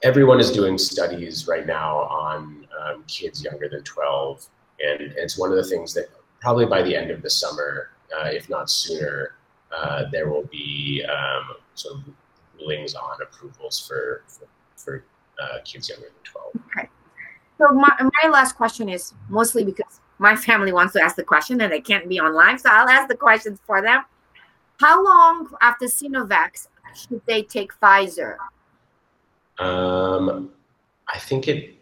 everyone 0.04 0.40
is 0.40 0.52
doing 0.52 0.78
studies 0.78 1.48
right 1.48 1.66
now 1.66 2.00
on 2.00 2.68
um, 2.82 3.04
kids 3.08 3.44
younger 3.44 3.70
than 3.70 3.84
12, 3.84 4.48
and 4.84 5.02
it's 5.16 5.38
one 5.38 5.52
of 5.52 5.58
the 5.58 5.64
things 5.64 5.94
that 5.94 6.10
probably 6.40 6.66
by 6.66 6.82
the 6.82 6.96
end 6.96 7.12
of 7.12 7.22
the 7.22 7.30
summer, 7.30 7.92
uh, 8.20 8.28
if 8.28 8.50
not 8.50 8.70
sooner, 8.70 9.36
uh, 9.76 10.06
there 10.12 10.30
will 10.30 10.46
be 10.46 11.06
um, 11.06 11.56
some 11.76 12.16
rulings 12.60 12.96
on 12.96 13.22
approvals 13.22 13.86
for 13.88 14.24
for, 14.28 14.48
for 14.76 15.04
uh, 15.42 15.58
kids 15.64 15.90
younger 15.90 16.06
than 16.06 16.14
12. 16.24 16.52
Okay. 16.78 16.90
So 17.58 17.72
my, 17.74 17.92
my 18.24 18.30
last 18.30 18.56
question 18.56 18.90
is 18.90 19.14
mostly 19.30 19.64
because 19.64 20.00
my 20.18 20.36
family 20.36 20.72
wants 20.72 20.94
to 20.94 21.02
ask 21.02 21.16
the 21.16 21.24
question 21.24 21.62
and 21.62 21.72
they 21.72 21.82
can't 21.82 22.08
be 22.10 22.20
online, 22.20 22.58
so 22.58 22.70
I'll 22.72 22.90
ask 22.90 23.08
the 23.08 23.16
questions 23.16 23.60
for 23.66 23.82
them. 23.82 24.04
How 24.80 25.04
long 25.04 25.48
after 25.62 25.86
Sinovac 25.86 26.68
should 26.96 27.22
they 27.28 27.44
take 27.44 27.72
Pfizer? 27.80 28.38
Um, 29.60 30.52
I 31.08 31.20
think 31.20 31.48
it 31.48 31.76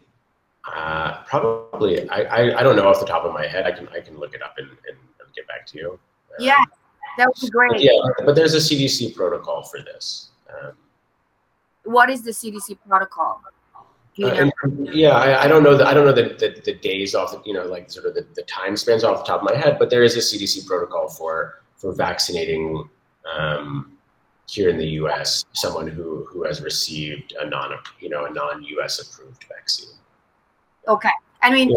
uh, 0.70 1.22
probably. 1.24 2.08
I, 2.10 2.22
I, 2.22 2.60
I 2.60 2.62
don't 2.62 2.76
know 2.76 2.86
off 2.88 3.00
the 3.00 3.06
top 3.06 3.24
of 3.24 3.32
my 3.32 3.46
head. 3.46 3.64
I 3.64 3.72
can 3.72 3.88
I 3.88 4.00
can 4.00 4.18
look 4.18 4.34
it 4.34 4.42
up 4.42 4.54
and, 4.58 4.68
and 4.68 4.98
get 5.34 5.46
back 5.48 5.66
to 5.68 5.78
you. 5.78 5.92
Um, 5.92 5.98
yeah, 6.38 6.62
that 7.16 7.26
would 7.26 7.40
be 7.40 7.48
great. 7.48 7.80
Yeah, 7.80 7.92
but 8.24 8.34
there's 8.34 8.54
a 8.54 8.58
CDC 8.58 9.14
protocol 9.14 9.62
for 9.62 9.80
this. 9.80 10.30
Um, 10.50 10.72
what 11.84 12.10
is 12.10 12.22
the 12.22 12.30
CDC 12.30 12.78
protocol? 12.86 13.40
Uh, 14.22 14.26
and, 14.28 14.52
yeah, 14.92 15.10
I, 15.10 15.44
I, 15.44 15.48
don't 15.48 15.62
know. 15.62 15.76
The, 15.76 15.86
I 15.86 15.94
don't 15.94 16.04
know 16.04 16.12
the, 16.12 16.34
the, 16.38 16.60
the, 16.64 16.74
days 16.74 17.14
off. 17.14 17.34
You 17.46 17.54
know, 17.54 17.64
like 17.64 17.90
sort 17.90 18.06
of 18.06 18.14
the, 18.14 18.26
the 18.34 18.42
time 18.42 18.76
spans 18.76 19.02
off 19.02 19.24
the 19.24 19.24
top 19.24 19.42
of 19.42 19.48
my 19.48 19.56
head. 19.56 19.78
But 19.78 19.88
there 19.88 20.02
is 20.02 20.16
a 20.16 20.18
CDC 20.18 20.66
protocol 20.66 21.08
for 21.08 21.62
for 21.76 21.92
vaccinating 21.94 22.86
um, 23.34 23.96
here 24.46 24.68
in 24.68 24.76
the 24.76 24.86
U.S. 24.88 25.44
someone 25.52 25.86
who 25.86 26.26
who 26.30 26.44
has 26.44 26.60
received 26.60 27.34
a 27.40 27.48
non 27.48 27.72
you 28.00 28.10
know 28.10 28.26
a 28.26 28.30
non 28.30 28.62
U.S. 28.64 28.98
approved 28.98 29.44
vaccine. 29.48 29.94
Okay, 30.88 31.10
I 31.40 31.50
mean 31.50 31.74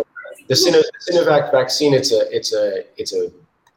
the 0.48 0.56
Sinovac 0.56 1.52
vaccine. 1.52 1.94
It's 1.94 2.12
a 2.12 2.36
it's 2.36 2.54
a 2.54 2.84
it's 2.98 3.14
a 3.14 3.32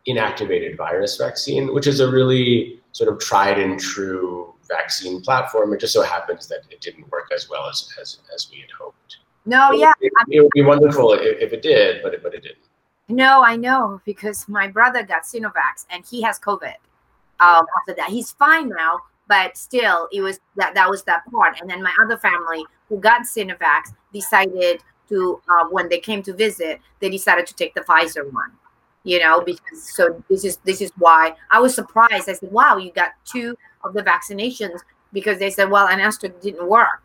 inactivated 0.09 0.77
virus 0.77 1.17
vaccine, 1.17 1.73
which 1.73 1.87
is 1.87 2.01
a 2.01 2.11
really 2.11 2.81
sort 2.93 3.13
of 3.13 3.21
tried 3.21 3.59
and 3.59 3.79
true 3.79 4.55
vaccine 4.69 5.21
platform. 5.21 5.73
It 5.73 5.81
just 5.81 5.93
so 5.93 6.03
happens 6.03 6.47
that 6.49 6.61
it 6.71 6.81
didn't 6.81 7.11
work 7.11 7.29
as 7.35 7.49
well 7.49 7.69
as 7.69 7.89
as, 8.01 8.19
as 8.35 8.49
we 8.51 8.61
had 8.61 8.71
hoped. 8.71 9.19
No, 9.45 9.71
yeah, 9.73 9.93
it, 10.01 10.13
it, 10.29 10.41
would 10.41 10.51
be 10.53 10.63
wonderful 10.63 11.13
if, 11.13 11.21
if 11.41 11.53
it 11.53 11.63
did, 11.63 12.03
but 12.03 12.15
it, 12.15 12.23
but 12.23 12.35
it 12.35 12.43
didn't. 12.43 12.59
No, 13.09 13.45
I 13.45 13.55
know 13.55 14.01
because 14.05 14.49
my 14.49 14.67
brother 14.67 15.05
got 15.05 15.23
Sinovac 15.23 15.87
and 15.91 16.05
he 16.05 16.21
has 16.23 16.39
COVID. 16.41 16.75
Um, 17.39 17.65
after 17.81 17.95
that, 17.97 18.09
he's 18.09 18.33
fine 18.33 18.69
now, 18.69 18.99
but 19.29 19.57
still, 19.57 20.09
it 20.13 20.21
was 20.21 20.41
that 20.57 20.75
that 20.75 20.91
was 20.91 21.05
that 21.05 21.23
part. 21.31 21.61
And 21.61 21.71
then 21.71 21.83
my 21.83 21.95
other 22.05 22.19
family 22.19 22.65
who 22.89 22.99
got 22.99 23.23
Sinovac 23.23 23.83
decided 24.13 24.83
to 25.09 25.41
uh, 25.49 25.69
when 25.71 25.89
they 25.89 26.01
came 26.01 26.23
to 26.25 26.33
visit, 26.33 26.81
they 26.99 27.09
decided 27.09 27.47
to 27.47 27.55
take 27.55 27.75
the 27.75 27.83
Pfizer 27.83 28.33
one 28.33 28.51
you 29.07 29.21
know 29.21 29.41
because 29.41 29.95
so 29.95 30.23
this 30.29 30.45
is 30.45 30.59
this 30.65 30.83
is 30.83 30.91
why 30.99 31.33
i 31.51 31.61
was 31.61 31.75
surprised 31.75 32.29
i 32.29 32.33
said 32.33 32.51
wow 32.51 32.77
you 32.77 32.93
got 32.93 33.13
two 33.25 33.57
of 33.87 33.95
the 33.95 34.03
vaccinations 34.03 34.81
because 35.13 35.39
they 35.39 35.51
said 35.51 35.71
well 35.71 35.87
an 35.89 36.01
astra 36.01 36.29
didn't 36.29 36.67
work. 36.69 37.03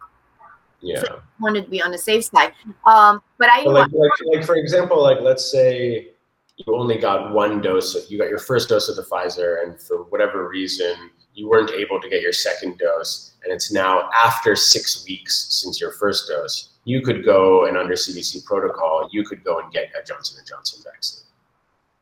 Yeah. 0.82 1.02
So 1.02 1.22
wanted 1.40 1.66
to 1.66 1.70
be 1.70 1.82
on 1.82 1.92
the 1.92 1.98
safe 1.98 2.26
side. 2.26 2.54
Um 2.86 3.22
but 3.38 3.50
i 3.50 3.64
like, 3.64 3.92
like, 3.92 4.12
like 4.34 4.46
for 4.46 4.56
example 4.56 5.02
like 5.02 5.20
let's 5.22 5.50
say 5.52 6.10
you 6.58 6.76
only 6.76 6.98
got 6.98 7.34
one 7.34 7.62
dose 7.62 7.96
of, 7.96 8.04
you 8.12 8.18
got 8.18 8.30
your 8.30 8.40
first 8.40 8.70
dose 8.70 8.90
of 8.90 8.96
the 8.96 9.04
pfizer 9.04 9.64
and 9.64 9.80
for 9.80 10.04
whatever 10.06 10.48
reason 10.48 11.10
you 11.34 11.50
weren't 11.50 11.72
able 11.72 12.00
to 12.00 12.10
get 12.10 12.22
your 12.22 12.34
second 12.34 12.78
dose 12.78 13.34
and 13.44 13.54
it's 13.54 13.72
now 13.72 14.10
after 14.14 14.56
six 14.56 15.06
weeks 15.08 15.48
since 15.50 15.80
your 15.80 15.94
first 15.94 16.28
dose 16.28 16.78
you 16.84 17.02
could 17.02 17.24
go 17.24 17.66
and 17.66 17.78
under 17.78 17.94
cdc 17.94 18.44
protocol 18.46 19.08
you 19.12 19.24
could 19.24 19.44
go 19.44 19.60
and 19.60 19.72
get 19.72 19.90
a 20.00 20.06
johnson 20.06 20.44
& 20.46 20.48
johnson 20.48 20.82
vaccine. 20.84 21.24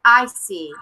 I 0.05 0.25
see. 0.25 0.73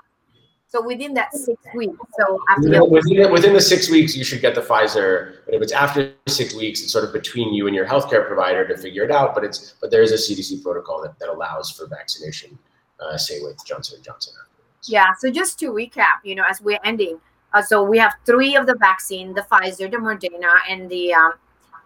So 0.70 0.86
within 0.86 1.14
that 1.14 1.34
six 1.34 1.62
weeks, 1.74 1.98
so 2.20 2.42
after 2.50 2.70
within, 2.70 2.90
within, 2.92 3.32
within, 3.32 3.54
the 3.54 3.62
six 3.62 3.90
weeks, 3.90 4.18
you 4.18 4.26
should 4.26 4.42
get 4.42 4.54
the 4.54 4.62
Pfizer. 4.62 5.36
But 5.46 5.56
if 5.56 5.62
it's 5.62 5.72
after 5.72 6.12
six 6.28 6.54
weeks, 6.54 6.82
it's 6.82 6.92
sort 6.92 7.06
of 7.06 7.14
between 7.14 7.54
you 7.54 7.68
and 7.68 7.76
your 7.76 7.86
healthcare 7.86 8.28
provider 8.28 8.68
to 8.68 8.78
figure 8.78 9.04
it 9.04 9.12
out. 9.12 9.34
But 9.34 9.46
it's 9.46 9.76
but 9.80 9.92
there 9.92 10.02
is 10.02 10.12
a 10.12 10.16
CDC 10.16 10.62
protocol 10.62 11.02
that, 11.04 11.18
that 11.20 11.30
allows 11.30 11.72
for 11.72 11.88
vaccination, 11.88 12.60
uh, 13.00 13.18
say 13.18 13.42
with 13.42 13.66
Johnson 13.66 13.96
and 13.96 14.04
Johnson. 14.04 14.34
Yeah. 14.84 15.14
So 15.18 15.32
just 15.32 15.58
to 15.60 15.72
recap, 15.72 16.20
you 16.26 16.36
know, 16.36 16.44
as 16.50 16.62
we're 16.62 16.80
ending, 16.84 17.18
uh, 17.54 17.62
so 17.62 17.82
we 17.82 17.98
have 17.98 18.16
three 18.26 18.58
of 18.58 18.68
the 18.68 18.76
vaccine: 18.76 19.34
the 19.34 19.44
Pfizer, 19.44 19.90
the 19.90 19.98
Moderna, 19.98 20.60
and 20.70 20.90
the 20.90 21.14
um, 21.14 21.32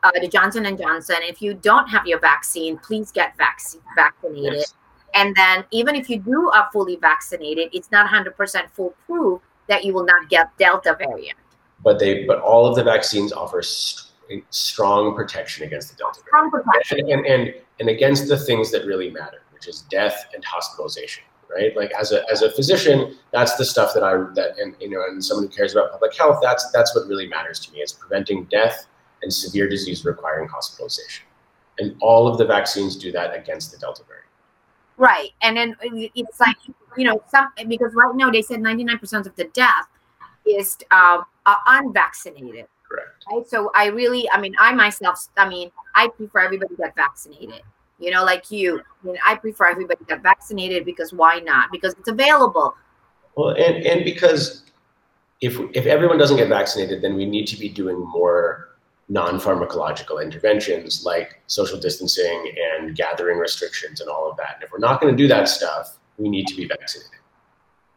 uh, 0.02 0.12
the 0.20 0.28
Johnson 0.28 0.66
and 0.66 0.78
Johnson. 0.78 1.18
If 1.22 1.40
you 1.40 1.54
don't 1.54 1.88
have 1.88 2.08
your 2.08 2.20
vaccine, 2.20 2.80
please 2.80 3.12
get 3.12 3.38
vaccine 3.38 3.82
vaccinated. 3.96 4.54
Yes. 4.54 4.74
And 5.14 5.36
then 5.36 5.66
even 5.72 5.96
if 5.96 6.10
you 6.10 6.20
do 6.20 6.50
are 6.52 6.70
fully 6.72 6.96
vaccinated, 6.96 7.70
it's 7.74 7.92
not 7.92 8.10
100% 8.10 8.70
foolproof 8.72 9.42
that 9.68 9.84
you 9.84 9.94
will 9.94 10.06
not 10.06 10.30
get 10.30 10.56
Delta 10.58 10.96
variant. 10.98 11.38
But 11.84 12.00
they, 12.00 12.26
but 12.26 12.40
all 12.40 12.66
of 12.66 12.76
the 12.76 12.84
vaccines 12.84 13.34
offer 13.34 13.62
st- 13.62 14.44
strong 14.50 15.16
protection 15.16 15.66
against 15.66 15.90
the 15.92 15.98
Delta 15.98 16.22
variant, 16.32 16.92
and, 16.92 17.26
and, 17.26 17.26
and 17.26 17.54
and 17.82 17.90
against 17.90 18.28
the 18.28 18.38
things 18.38 18.72
that 18.72 18.86
really 18.86 19.10
matter, 19.10 19.42
which 19.52 19.68
is 19.68 19.82
death 19.90 20.28
and 20.34 20.46
hospitalization. 20.46 21.24
Right? 21.54 21.76
Like 21.76 21.92
as 22.00 22.14
a 22.14 22.24
as 22.32 22.44
a 22.44 22.52
physician, 22.52 23.18
that's 23.32 23.58
the 23.58 23.66
stuff 23.66 23.94
that 23.94 24.04
I 24.04 24.14
that 24.36 24.58
and 24.58 24.74
you 24.80 24.90
know, 24.90 25.04
and 25.06 25.22
someone 25.22 25.48
who 25.48 25.52
cares 25.54 25.74
about 25.74 25.92
public 25.92 26.16
health, 26.16 26.40
that's 26.42 26.72
that's 26.72 26.96
what 26.96 27.08
really 27.08 27.28
matters 27.28 27.60
to 27.62 27.74
me. 27.74 27.80
It's 27.80 27.92
preventing 27.92 28.46
death 28.46 28.88
and 29.22 29.34
severe 29.34 29.68
disease 29.68 30.06
requiring 30.06 30.48
hospitalization. 30.48 31.26
And 31.80 31.96
all 32.00 32.28
of 32.28 32.38
the 32.38 32.46
vaccines 32.46 32.96
do 32.96 33.12
that 33.12 33.36
against 33.36 33.72
the 33.72 33.80
Delta 33.80 34.04
variant. 34.08 34.28
Right. 35.02 35.32
And 35.42 35.58
then 35.58 35.76
it's 35.82 36.40
like, 36.40 36.58
you 36.96 37.06
know, 37.06 37.24
some 37.28 37.48
because 37.68 37.92
right 37.96 38.16
now 38.16 38.30
they 38.30 38.44
said 38.44 38.60
99% 38.60 39.26
of 39.26 39.36
the 39.36 39.46
death 39.46 39.88
is 40.46 40.78
um, 40.92 41.24
unvaccinated. 41.66 42.68
Correct. 42.88 43.26
Right. 43.32 43.48
So 43.48 43.72
I 43.74 43.88
really, 43.88 44.30
I 44.30 44.40
mean, 44.40 44.54
I 44.60 44.76
myself, 44.76 45.28
I 45.38 45.50
mean, 45.50 45.72
I 45.96 46.10
prefer 46.10 46.42
everybody 46.42 46.76
get 46.76 46.96
vaccinated. 46.96 47.64
You 47.98 48.12
know, 48.12 48.24
like 48.24 48.52
you. 48.52 48.80
I 48.80 49.08
mean, 49.08 49.18
I 49.26 49.36
prefer 49.36 49.72
everybody 49.72 50.06
get 50.08 50.22
vaccinated 50.22 50.86
because 50.86 51.14
why 51.14 51.40
not? 51.40 51.72
Because 51.72 51.96
it's 51.98 52.08
available. 52.08 52.76
Well, 53.36 53.56
and 53.56 53.84
and 53.84 54.06
because 54.06 54.66
if 55.40 55.60
if 55.74 55.88
everyone 55.88 56.20
doesn't 56.20 56.38
get 56.38 56.48
vaccinated, 56.48 57.02
then 57.02 57.16
we 57.16 57.26
need 57.26 57.48
to 57.48 57.60
be 57.60 57.70
doing 57.70 58.00
more 58.00 58.70
non-pharmacological 59.12 60.24
interventions 60.24 61.04
like 61.04 61.42
social 61.48 61.78
distancing 61.78 62.54
and 62.72 62.96
gathering 62.96 63.38
restrictions 63.38 64.00
and 64.00 64.10
all 64.10 64.32
of 64.32 64.38
that. 64.38 64.56
And 64.56 64.64
if 64.64 64.72
we're 64.72 64.80
not 64.80 65.02
going 65.02 65.16
to 65.16 65.22
do 65.22 65.28
that 65.28 65.50
stuff, 65.50 65.98
we 66.18 66.30
need 66.30 66.48
to 66.48 66.56
be 66.56 66.66
vaccinated. 66.66 67.20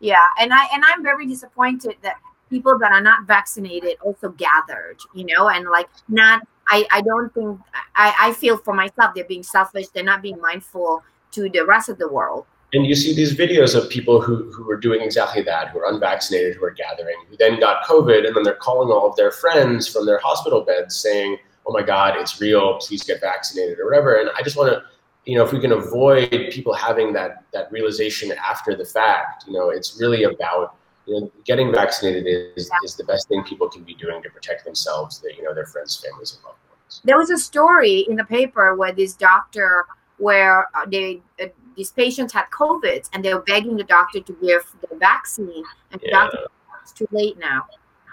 Yeah, 0.00 0.26
and 0.40 0.52
I 0.52 0.66
and 0.74 0.82
I'm 0.84 1.04
very 1.04 1.26
disappointed 1.26 1.96
that 2.02 2.16
people 2.50 2.76
that 2.80 2.90
are 2.90 3.00
not 3.00 3.28
vaccinated 3.28 3.96
also 4.02 4.30
gathered, 4.30 4.96
you 5.14 5.24
know, 5.24 5.48
and 5.48 5.68
like 5.70 5.88
not 6.08 6.42
I 6.68 6.84
I 6.90 7.00
don't 7.00 7.32
think 7.32 7.60
I 7.94 8.14
I 8.18 8.32
feel 8.32 8.58
for 8.58 8.74
myself 8.74 9.14
they're 9.14 9.24
being 9.24 9.44
selfish, 9.44 9.86
they're 9.94 10.02
not 10.02 10.20
being 10.20 10.40
mindful 10.40 11.04
to 11.30 11.48
the 11.48 11.64
rest 11.64 11.88
of 11.88 11.98
the 11.98 12.08
world 12.08 12.44
and 12.74 12.84
you 12.84 12.94
see 12.96 13.14
these 13.14 13.36
videos 13.36 13.76
of 13.80 13.88
people 13.88 14.20
who, 14.20 14.50
who 14.50 14.68
are 14.68 14.76
doing 14.76 15.00
exactly 15.00 15.42
that, 15.42 15.68
who 15.68 15.78
are 15.78 15.92
unvaccinated, 15.92 16.56
who 16.56 16.64
are 16.64 16.72
gathering, 16.72 17.14
who 17.28 17.36
then 17.36 17.60
got 17.60 17.84
COVID, 17.84 18.26
and 18.26 18.34
then 18.34 18.42
they're 18.42 18.54
calling 18.54 18.90
all 18.90 19.08
of 19.08 19.14
their 19.14 19.30
friends 19.30 19.86
from 19.86 20.06
their 20.06 20.18
hospital 20.18 20.60
beds 20.60 20.96
saying, 20.96 21.38
oh 21.66 21.72
my 21.72 21.82
God, 21.82 22.16
it's 22.16 22.40
real, 22.40 22.78
please 22.78 23.04
get 23.04 23.20
vaccinated 23.20 23.78
or 23.78 23.86
whatever. 23.86 24.16
And 24.16 24.28
I 24.36 24.42
just 24.42 24.56
want 24.56 24.72
to, 24.72 24.82
you 25.24 25.38
know, 25.38 25.44
if 25.44 25.52
we 25.52 25.60
can 25.60 25.70
avoid 25.70 26.50
people 26.50 26.74
having 26.74 27.12
that, 27.12 27.44
that 27.52 27.70
realization 27.70 28.32
after 28.32 28.74
the 28.74 28.84
fact, 28.84 29.44
you 29.46 29.52
know, 29.52 29.70
it's 29.70 29.98
really 30.00 30.24
about, 30.24 30.74
you 31.06 31.20
know, 31.20 31.32
getting 31.44 31.72
vaccinated 31.72 32.26
is, 32.56 32.68
is 32.84 32.96
the 32.96 33.04
best 33.04 33.28
thing 33.28 33.44
people 33.44 33.68
can 33.68 33.84
be 33.84 33.94
doing 33.94 34.20
to 34.22 34.30
protect 34.30 34.64
themselves, 34.64 35.20
that, 35.20 35.36
you 35.36 35.44
know, 35.44 35.54
their 35.54 35.66
friends, 35.66 36.04
families, 36.04 36.34
and 36.34 36.44
loved 36.44 36.58
ones. 36.70 37.00
There 37.04 37.18
was 37.18 37.30
a 37.30 37.38
story 37.38 38.00
in 38.08 38.16
the 38.16 38.24
paper 38.24 38.74
where 38.74 38.92
this 38.92 39.14
doctor, 39.14 39.86
where 40.18 40.68
they, 40.88 41.22
uh, 41.40 41.46
these 41.76 41.90
patients 41.90 42.32
had 42.32 42.46
COVID 42.50 43.08
and 43.12 43.24
they 43.24 43.34
were 43.34 43.42
begging 43.42 43.76
the 43.76 43.84
doctor 43.84 44.20
to 44.20 44.32
give 44.40 44.62
the 44.88 44.96
vaccine, 44.96 45.64
and 45.92 46.00
the 46.00 46.10
doctor 46.10 46.38
it's 46.82 46.92
too 46.92 47.08
late 47.10 47.38
now, 47.38 47.66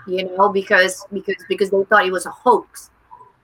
you 0.08 0.24
know, 0.36 0.50
because 0.50 1.06
because 1.14 1.36
because 1.48 1.70
they 1.70 1.84
thought 1.84 2.06
it 2.06 2.12
was 2.12 2.26
a 2.26 2.32
hoax, 2.32 2.90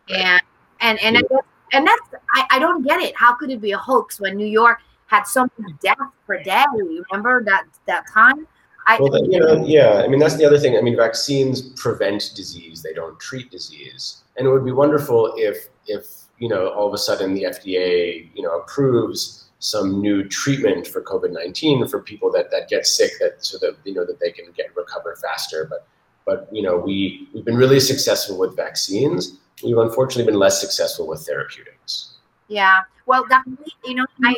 and 0.09 0.41
and 0.79 0.99
and 1.01 1.17
yeah. 1.17 1.37
and 1.73 1.85
that's 1.85 2.01
I, 2.33 2.47
I 2.51 2.59
don't 2.59 2.83
get 2.83 3.01
it. 3.01 3.15
How 3.15 3.35
could 3.35 3.51
it 3.51 3.61
be 3.61 3.71
a 3.73 3.77
hoax 3.77 4.19
when 4.19 4.35
New 4.35 4.47
York 4.47 4.79
had 5.07 5.23
so 5.23 5.47
many 5.57 5.73
deaths 5.81 6.01
per 6.25 6.41
day? 6.41 6.63
Remember 7.11 7.43
that 7.43 7.65
that 7.85 8.05
time? 8.11 8.47
I, 8.89 8.97
well, 9.01 9.21
you 9.29 9.37
know, 9.37 9.65
yeah. 9.65 10.01
I 10.03 10.07
mean, 10.07 10.19
that's 10.19 10.37
the 10.37 10.45
other 10.45 10.57
thing. 10.57 10.77
I 10.77 10.81
mean, 10.81 10.95
vaccines 10.95 11.61
prevent 11.61 12.31
disease; 12.35 12.81
they 12.81 12.93
don't 12.93 13.19
treat 13.19 13.51
disease. 13.51 14.23
And 14.37 14.47
it 14.47 14.49
would 14.49 14.63
be 14.63 14.71
wonderful 14.71 15.33
if 15.35 15.67
if 15.87 16.05
you 16.39 16.47
know 16.47 16.69
all 16.69 16.87
of 16.87 16.93
a 16.93 16.97
sudden 16.97 17.33
the 17.33 17.43
FDA 17.43 18.29
you 18.33 18.43
know 18.43 18.59
approves 18.59 19.46
some 19.59 20.01
new 20.01 20.23
treatment 20.27 20.85
for 20.87 21.01
COVID-19 21.01 21.89
for 21.89 22.01
people 22.01 22.31
that, 22.31 22.51
that 22.51 22.69
get 22.69 22.85
sick 22.85 23.11
that 23.19 23.43
so 23.43 23.57
that 23.59 23.75
you 23.83 23.93
know 23.93 24.05
that 24.05 24.19
they 24.19 24.31
can 24.31 24.45
get 24.55 24.75
recover 24.75 25.17
faster. 25.21 25.65
But 25.69 25.87
but 26.25 26.47
you 26.51 26.61
know 26.61 26.77
we 26.77 27.27
we've 27.33 27.45
been 27.45 27.57
really 27.57 27.79
successful 27.79 28.37
with 28.37 28.55
vaccines. 28.55 29.39
We've 29.63 29.77
unfortunately 29.77 30.31
been 30.31 30.39
less 30.39 30.61
successful 30.61 31.07
with 31.07 31.25
therapeutics. 31.25 32.17
Yeah. 32.47 32.81
Well, 33.05 33.25
definitely. 33.27 33.73
You 33.85 33.95
know, 33.95 34.05
I 34.23 34.35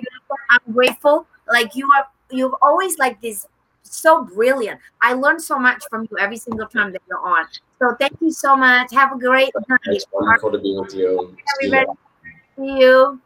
I'm 0.49 0.73
grateful. 0.73 1.27
Like 1.51 1.75
you 1.75 1.89
are, 1.97 2.08
you've 2.32 2.53
always 2.62 2.97
like 2.97 3.19
this 3.21 3.45
so 3.84 4.23
brilliant. 4.23 4.79
I 5.01 5.13
learn 5.13 5.39
so 5.39 5.58
much 5.58 5.84
from 5.89 6.08
you 6.10 6.17
every 6.19 6.38
single 6.38 6.67
time 6.67 6.91
that 6.93 7.01
you're 7.10 7.19
on. 7.19 7.45
So 7.79 7.95
thank 7.99 8.17
you 8.21 8.32
so 8.32 8.55
much. 8.55 8.93
Have 8.93 9.13
a 9.13 9.17
great 9.17 9.51
night. 9.67 9.79
It's 9.86 10.05
wonderful 10.12 10.51
to 10.51 10.60
be 10.60 10.77
with 10.77 10.93
you. 10.93 11.36
See 11.60 12.77
you. 12.79 13.19